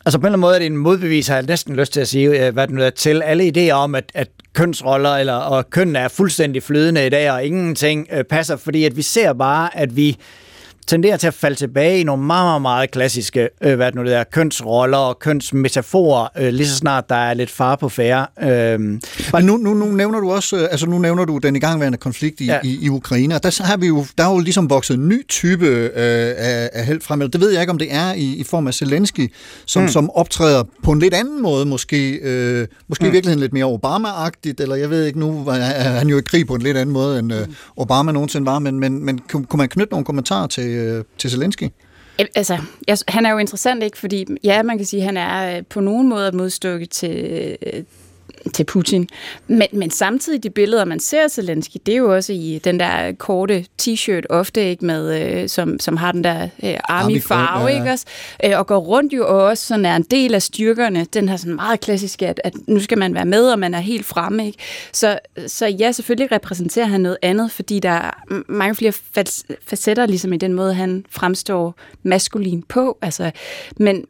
[0.06, 2.00] Altså på en eller anden måde er det en modbevis, har jeg næsten lyst til
[2.00, 3.22] at sige, øh, hvad det nu er, til.
[3.22, 7.44] Alle idéer om, at, at kønsroller eller, og køn er fuldstændig flydende i dag, og
[7.44, 10.16] ingenting øh, passer, fordi at vi ser bare, at vi
[10.86, 14.04] tenderer til at falde tilbage i nogle meget, meget, meget klassiske øh, hvad det nu
[14.04, 18.26] det er, kønsroller og kønsmetaforer, øh, lige så snart der er lidt far på færre.
[18.42, 19.00] Øh, Men
[19.42, 22.46] nu, nu, nu nævner du også, øh, altså nu nævner du den igangværende konflikt i,
[22.46, 22.58] Ja.
[22.64, 25.28] i, i Ukraine, og der har vi jo, der er jo ligesom vokset en ny
[25.28, 25.90] type øh,
[26.36, 27.20] af, af held frem.
[27.30, 29.32] Det ved jeg ikke, om det er i, i form af Zelensky,
[29.66, 29.88] som, mm.
[29.88, 33.08] som optræder på en lidt anden måde, måske, øh, måske mm.
[33.08, 35.54] i virkeligheden lidt mere Obama-agtigt, eller jeg ved ikke, nu er
[35.98, 38.80] han jo i krig på en lidt anden måde, end øh, Obama nogensinde var, men,
[38.80, 41.68] men, men kunne kunne man knytte nogle kommentarer til, øh, til Zelensky?
[42.34, 42.58] Altså,
[42.88, 43.98] jeg, han er jo interessant, ikke?
[43.98, 47.56] Fordi, ja, man kan sige, at han er øh, på nogen måde et modstykke til,
[47.66, 47.82] øh,
[48.52, 49.08] til Putin.
[49.46, 53.12] Men, men samtidig de billeder, man ser Zelensky, det er jo også i den der
[53.12, 57.78] korte t-shirt, ofte ikke med, øh, som, som har den der øh, army-farve, ja, ja.
[57.78, 58.06] ikke også?
[58.44, 61.04] Øh, og går rundt jo også sådan er en del af styrkerne.
[61.04, 63.80] Den her sådan meget klassiske, at, at nu skal man være med, og man er
[63.80, 64.58] helt fremme, ikke?
[64.92, 68.10] Så, så ja, selvfølgelig repræsenterer han noget andet, fordi der er
[68.48, 72.98] mange flere fac- facetter, ligesom i den måde, han fremstår maskulin på.
[73.02, 73.30] Altså,
[73.76, 74.04] men,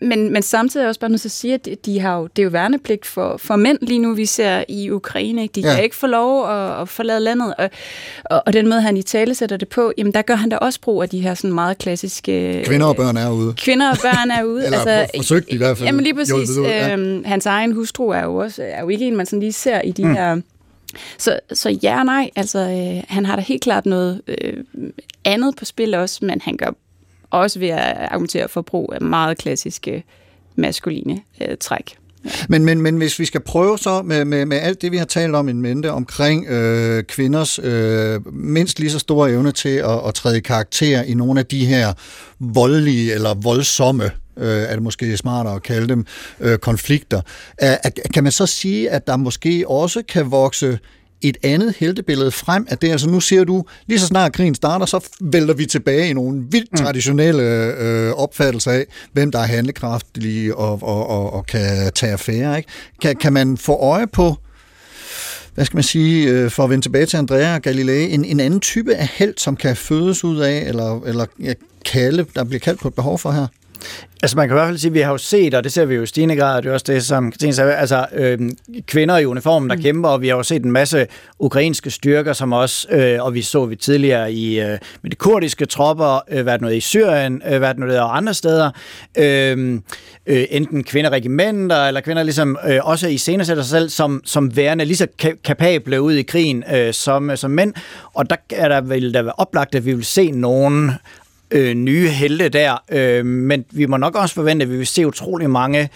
[0.00, 2.16] men, men samtidig er jeg også bare nødt til at sige, at de- de har
[2.16, 5.42] jo, det er jo værnepligt for, for mænd lige nu, vi ser i Ukraine.
[5.42, 5.52] Ikke?
[5.52, 5.74] De Ja.
[5.74, 7.54] kan ikke få lov at, at forlade landet.
[7.58, 7.70] Og,
[8.24, 10.56] og, og den måde, han i tale sætter det på, jamen der gør han da
[10.56, 12.62] også brug af de her sådan meget klassiske...
[12.66, 13.54] Kvinder og børn er ude.
[13.56, 14.64] Kvinder og børn er ude.
[14.66, 15.88] Eller for- forsøgt i hvert fald.
[15.88, 16.32] Jamen lige præcis.
[16.58, 16.92] Ud, ja.
[16.92, 19.80] Øhm, hans egen hustru er jo, også, er jo ikke en, man sådan lige ser
[19.80, 20.14] i de mm.
[20.14, 20.40] her...
[21.18, 24.52] Så, så ja og nej, altså øh, han har da helt klart noget øh,
[25.24, 26.70] andet på spil også, men han gør
[27.30, 30.04] også ved at argumentere for brug af meget klassiske
[30.56, 31.96] maskuline øh, træk.
[32.48, 35.04] Men, men, men hvis vi skal prøve så med, med, med alt det, vi har
[35.04, 40.00] talt om i mente omkring øh, kvinders øh, mindst lige så store evne til at,
[40.08, 41.92] at træde i karakter i nogle af de her
[42.38, 46.06] voldelige eller voldsomme øh, er det måske smartere at kalde dem,
[46.40, 47.20] øh, konflikter.
[47.58, 50.78] Er, er, kan man så sige, at der måske også kan vokse
[51.22, 52.90] et andet heltebillede frem af det?
[52.90, 56.44] Altså nu siger du, lige så snart krigen starter, så vælter vi tilbage i nogle
[56.50, 57.42] vildt traditionelle
[57.78, 62.56] øh, opfattelser af, hvem der er handlekraftige og, og, og, og kan tage affære.
[62.56, 62.68] Ikke?
[63.02, 64.36] Kan, kan man få øje på,
[65.54, 68.40] hvad skal man sige, øh, for at vende tilbage til Andrea og Galilei, en, en
[68.40, 71.52] anden type af held, som kan fødes ud af, eller, eller ja,
[71.84, 73.46] kalde, der bliver kaldt på et behov for her?
[74.22, 75.84] Altså man kan i hvert fald sige, at vi har jo set, og det ser
[75.84, 78.38] vi jo i stigende grad, og det er også det, som Katrine sagde, altså øh,
[78.86, 79.82] kvinder i uniformen, der mm.
[79.82, 81.06] kæmper, og vi har jo set en masse
[81.38, 85.66] ukrainske styrker, som også, øh, og vi så vi tidligere i øh, med de kurdiske
[85.66, 88.70] tropper, øh, hvad det noget i Syrien, øh, hvad det noget og andre steder,
[89.18, 89.80] øh,
[90.26, 94.96] øh, enten kvinderegimenter, eller kvinder ligesom øh, også i sig selv som, som værende lige
[94.96, 97.74] så ka- kapable ud i krigen øh, som, som mænd,
[98.14, 100.90] og der er der vel der være oplagt, at vi vil se nogen
[101.50, 105.06] øh, nye helte der, øh, men vi må nok også forvente, at vi vil se
[105.06, 105.88] utrolig mange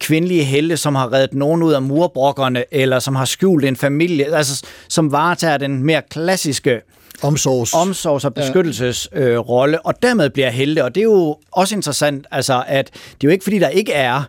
[0.00, 4.36] kvindelige helte, som har reddet nogen ud af murbrokkerne, eller som har skjult en familie,
[4.36, 6.80] altså som varetager den mere klassiske
[7.22, 7.74] Omsorgs.
[7.74, 10.84] omsorgs- og beskyttelsesrolle, øh, rolle, og dermed bliver helte.
[10.84, 13.92] Og det er jo også interessant, altså, at det er jo ikke, fordi der ikke
[13.92, 14.22] er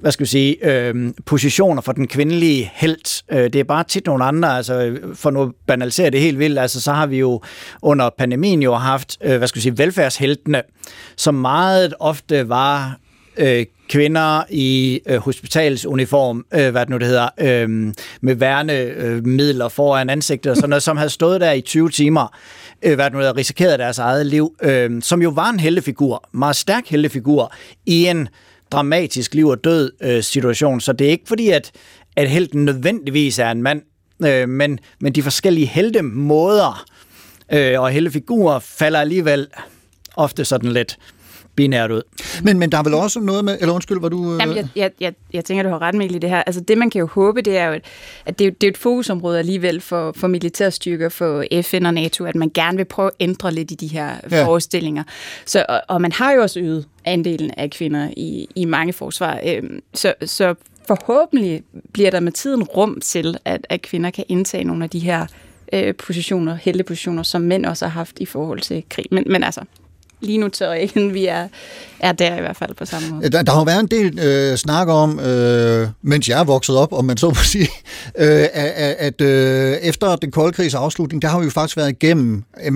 [0.00, 3.22] hvad skal vi sige, øh, positioner for den kvindelige held.
[3.32, 6.58] Øh, det er bare tit nogle andre, altså for nu at banalisere det helt vildt,
[6.58, 7.42] altså så har vi jo
[7.82, 10.62] under pandemien jo haft, øh, hvad skal vi sige, velfærdsheltene,
[11.16, 12.98] som meget ofte var
[13.36, 19.66] øh, kvinder i øh, hospitalsuniform, øh, hvad det nu det hedder, øhm, øh, med værnemidler
[19.66, 22.36] øh, foran ansigtet og sådan noget, som havde stået der i 20 timer,
[22.82, 26.28] øh, hvad det nu hedder, risikeret deres eget liv, øh, som jo var en heltefigur,
[26.32, 27.52] meget stærk heltefigur,
[27.86, 28.28] i en
[28.74, 30.80] dramatisk liv og død øh, situation.
[30.80, 31.72] Så det er ikke fordi, at,
[32.16, 33.82] at helten nødvendigvis er en mand,
[34.24, 36.84] øh, men, men de forskellige heltemåder
[37.52, 39.46] øh, og heltefigurer falder alligevel
[40.16, 40.98] ofte sådan lidt
[41.56, 42.02] binært ud.
[42.42, 44.32] Men, men der er vel også noget med, eller undskyld, var du...
[44.32, 44.40] Øh...
[44.40, 46.42] Jamen, jeg, jeg, jeg, jeg tænker, du har ret med i det her.
[46.42, 47.80] Altså, det man kan jo håbe, det er jo,
[48.26, 52.24] at, det, er, det er et fokusområde alligevel for, for militærstyrker, for FN og NATO,
[52.24, 54.36] at man gerne vil prøve at ændre lidt i de her Ja.
[54.36, 54.44] ja.
[54.46, 55.02] forestillinger.
[55.46, 59.40] Så, og, og man har jo også øget andelen af kvinder i, i mange forsvar.
[59.46, 60.54] Øhm, så, så
[60.86, 64.98] forhåbentlig bliver der med tiden rum til, at, at kvinder kan indtage nogle af de
[64.98, 65.26] her
[65.72, 69.04] øh, positioner, heltepositioner, som mænd også har haft i forhold til krig.
[69.10, 69.60] Men, men altså,
[70.24, 71.48] lige nu tør jeg ikke, vi er,
[72.00, 73.30] er der i hvert fald på samme måde.
[73.30, 76.76] Der, der har jo været en del øh, snak om, øh, mens jeg er vokset
[76.76, 77.68] op, om man så må sige,
[78.18, 81.90] øh, at, at øh, efter den kolde krigs afslutning, der har vi jo faktisk været
[81.90, 82.72] igennem øh,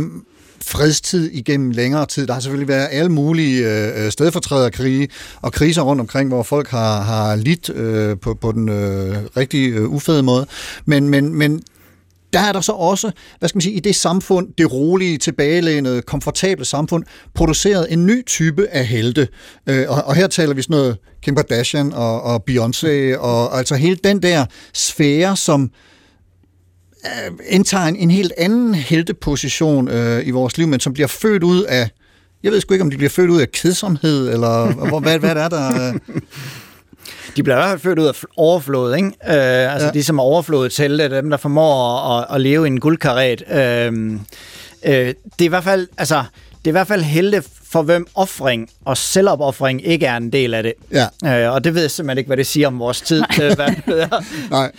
[0.66, 2.26] fredstid igennem længere tid.
[2.26, 5.09] Der har selvfølgelig været alle mulige øh, øh, stedfortræderkrige
[5.42, 9.72] og kriser rundt omkring, hvor folk har, har lidt øh, på, på den øh, rigtig
[9.72, 10.46] øh, ufede måde.
[10.84, 11.62] Men, men, men
[12.33, 16.03] der er der så også, hvad skal man sige, i det samfund, det rolige, tilbagelænede,
[16.03, 17.05] komfortable samfund,
[17.35, 19.29] produceret en ny type af helte.
[19.66, 23.74] Øh, og, og her taler vi sådan noget Kim Kardashian og, og Beyoncé, og altså
[23.74, 25.70] hele den der sfære, som
[27.05, 31.43] øh, indtager en, en helt anden helteposition øh, i vores liv, men som bliver født
[31.43, 31.91] ud af,
[32.43, 35.43] jeg ved sgu ikke, om de bliver født ud af kedsomhed, eller hvad, hvad det
[35.43, 35.95] er der...
[35.95, 36.20] Øh,
[37.37, 39.07] De bliver i hvert fald født ud af fl- overflod, ikke?
[39.07, 39.39] Øh, altså
[39.79, 39.85] Ja.
[39.85, 39.91] ja.
[39.91, 43.43] de, som er overflod til det, dem, der formår at, at, leve i en guldkaret.
[43.51, 44.12] Øh,
[44.85, 46.22] øh, det er i hvert fald, altså,
[46.59, 50.55] det er i hvert fald helte for hvem offring og selvopoffring ikke er en del
[50.55, 50.72] af det.
[51.24, 51.47] Ja.
[51.47, 53.22] Øh, og det ved jeg simpelthen ikke, hvad det siger om vores tid.
[53.43, 54.24] øh, hvad det er.
[54.51, 54.72] Nej.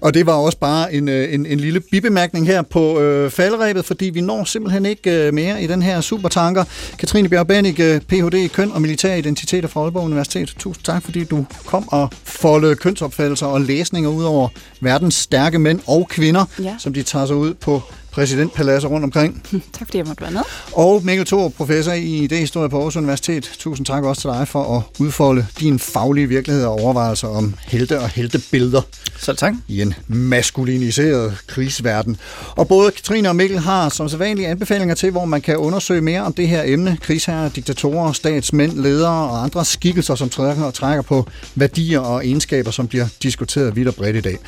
[0.00, 3.84] Og det var også bare en, øh, en, en lille bibemærkning her på øh, falderæbet,
[3.84, 6.64] fordi vi når simpelthen ikke øh, mere i den her supertanker.
[6.98, 8.34] Katrine Bjerg Bennig, øh, Ph.D.
[8.34, 10.54] i køn og militær identiteter fra Aalborg Universitet.
[10.58, 14.48] Tusind tak, fordi du kom og foldede kønsopfattelser og læsninger ud over
[14.80, 16.74] verdens stærke mænd og kvinder, Ja.
[16.78, 17.82] som de tager sig ud på
[18.18, 19.42] præsidentpaladser rundt omkring.
[19.78, 20.40] Tak fordi jeg måtte være med.
[20.72, 23.50] Og Mikkel Thor, professor i idéhistorie på Aarhus Universitet.
[23.58, 28.00] Tusind tak også til dig for at udfolde din faglige virkelighed og overvejelser om helte
[28.00, 28.82] og heltebilleder
[29.18, 29.54] Så tak.
[29.68, 32.16] i en maskuliniseret krigsverden.
[32.50, 36.20] Og både Katrine og Mikkel har som sædvanlige anbefalinger til, hvor man kan undersøge mere
[36.20, 36.98] om det her emne.
[37.00, 42.70] Krigsherrer, diktatorer, statsmænd, ledere og andre skikkelser, som trækker og trækker på værdier og egenskaber,
[42.70, 44.38] som bliver diskuteret vidt og bredt i dag.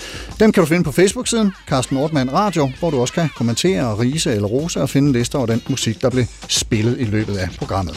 [0.40, 3.98] Dem kan du finde på Facebook-siden, Carsten Nordmann Radio, hvor du også kan kommentere og
[3.98, 7.48] rise eller rose og finde lister over den musik, der blev spillet i løbet af
[7.58, 7.96] programmet.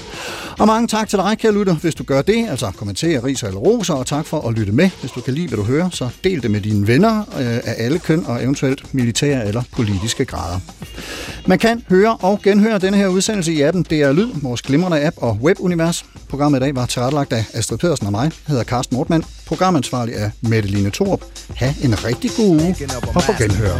[0.59, 3.59] Og mange tak til dig, kære lytter, hvis du gør det, altså kommentere, rise eller
[3.59, 4.89] rose, og tak for at lytte med.
[4.99, 7.75] Hvis du kan lide, hvad du hører, så del det med dine venner øh, af
[7.77, 10.59] alle køn og eventuelt militære eller politiske grader.
[11.47, 15.15] Man kan høre og genhøre denne her udsendelse i appen DR Lyd, vores glimrende app
[15.19, 16.05] og webunivers.
[16.29, 18.23] Programmet i dag var tilrettelagt af Astrid Pedersen og mig.
[18.23, 19.23] Jeg hedder Carsten Mortmann.
[19.45, 21.21] Programansvarlig er Mette Line Thorup.
[21.55, 23.79] Ha' en rigtig god uge og på master genhør.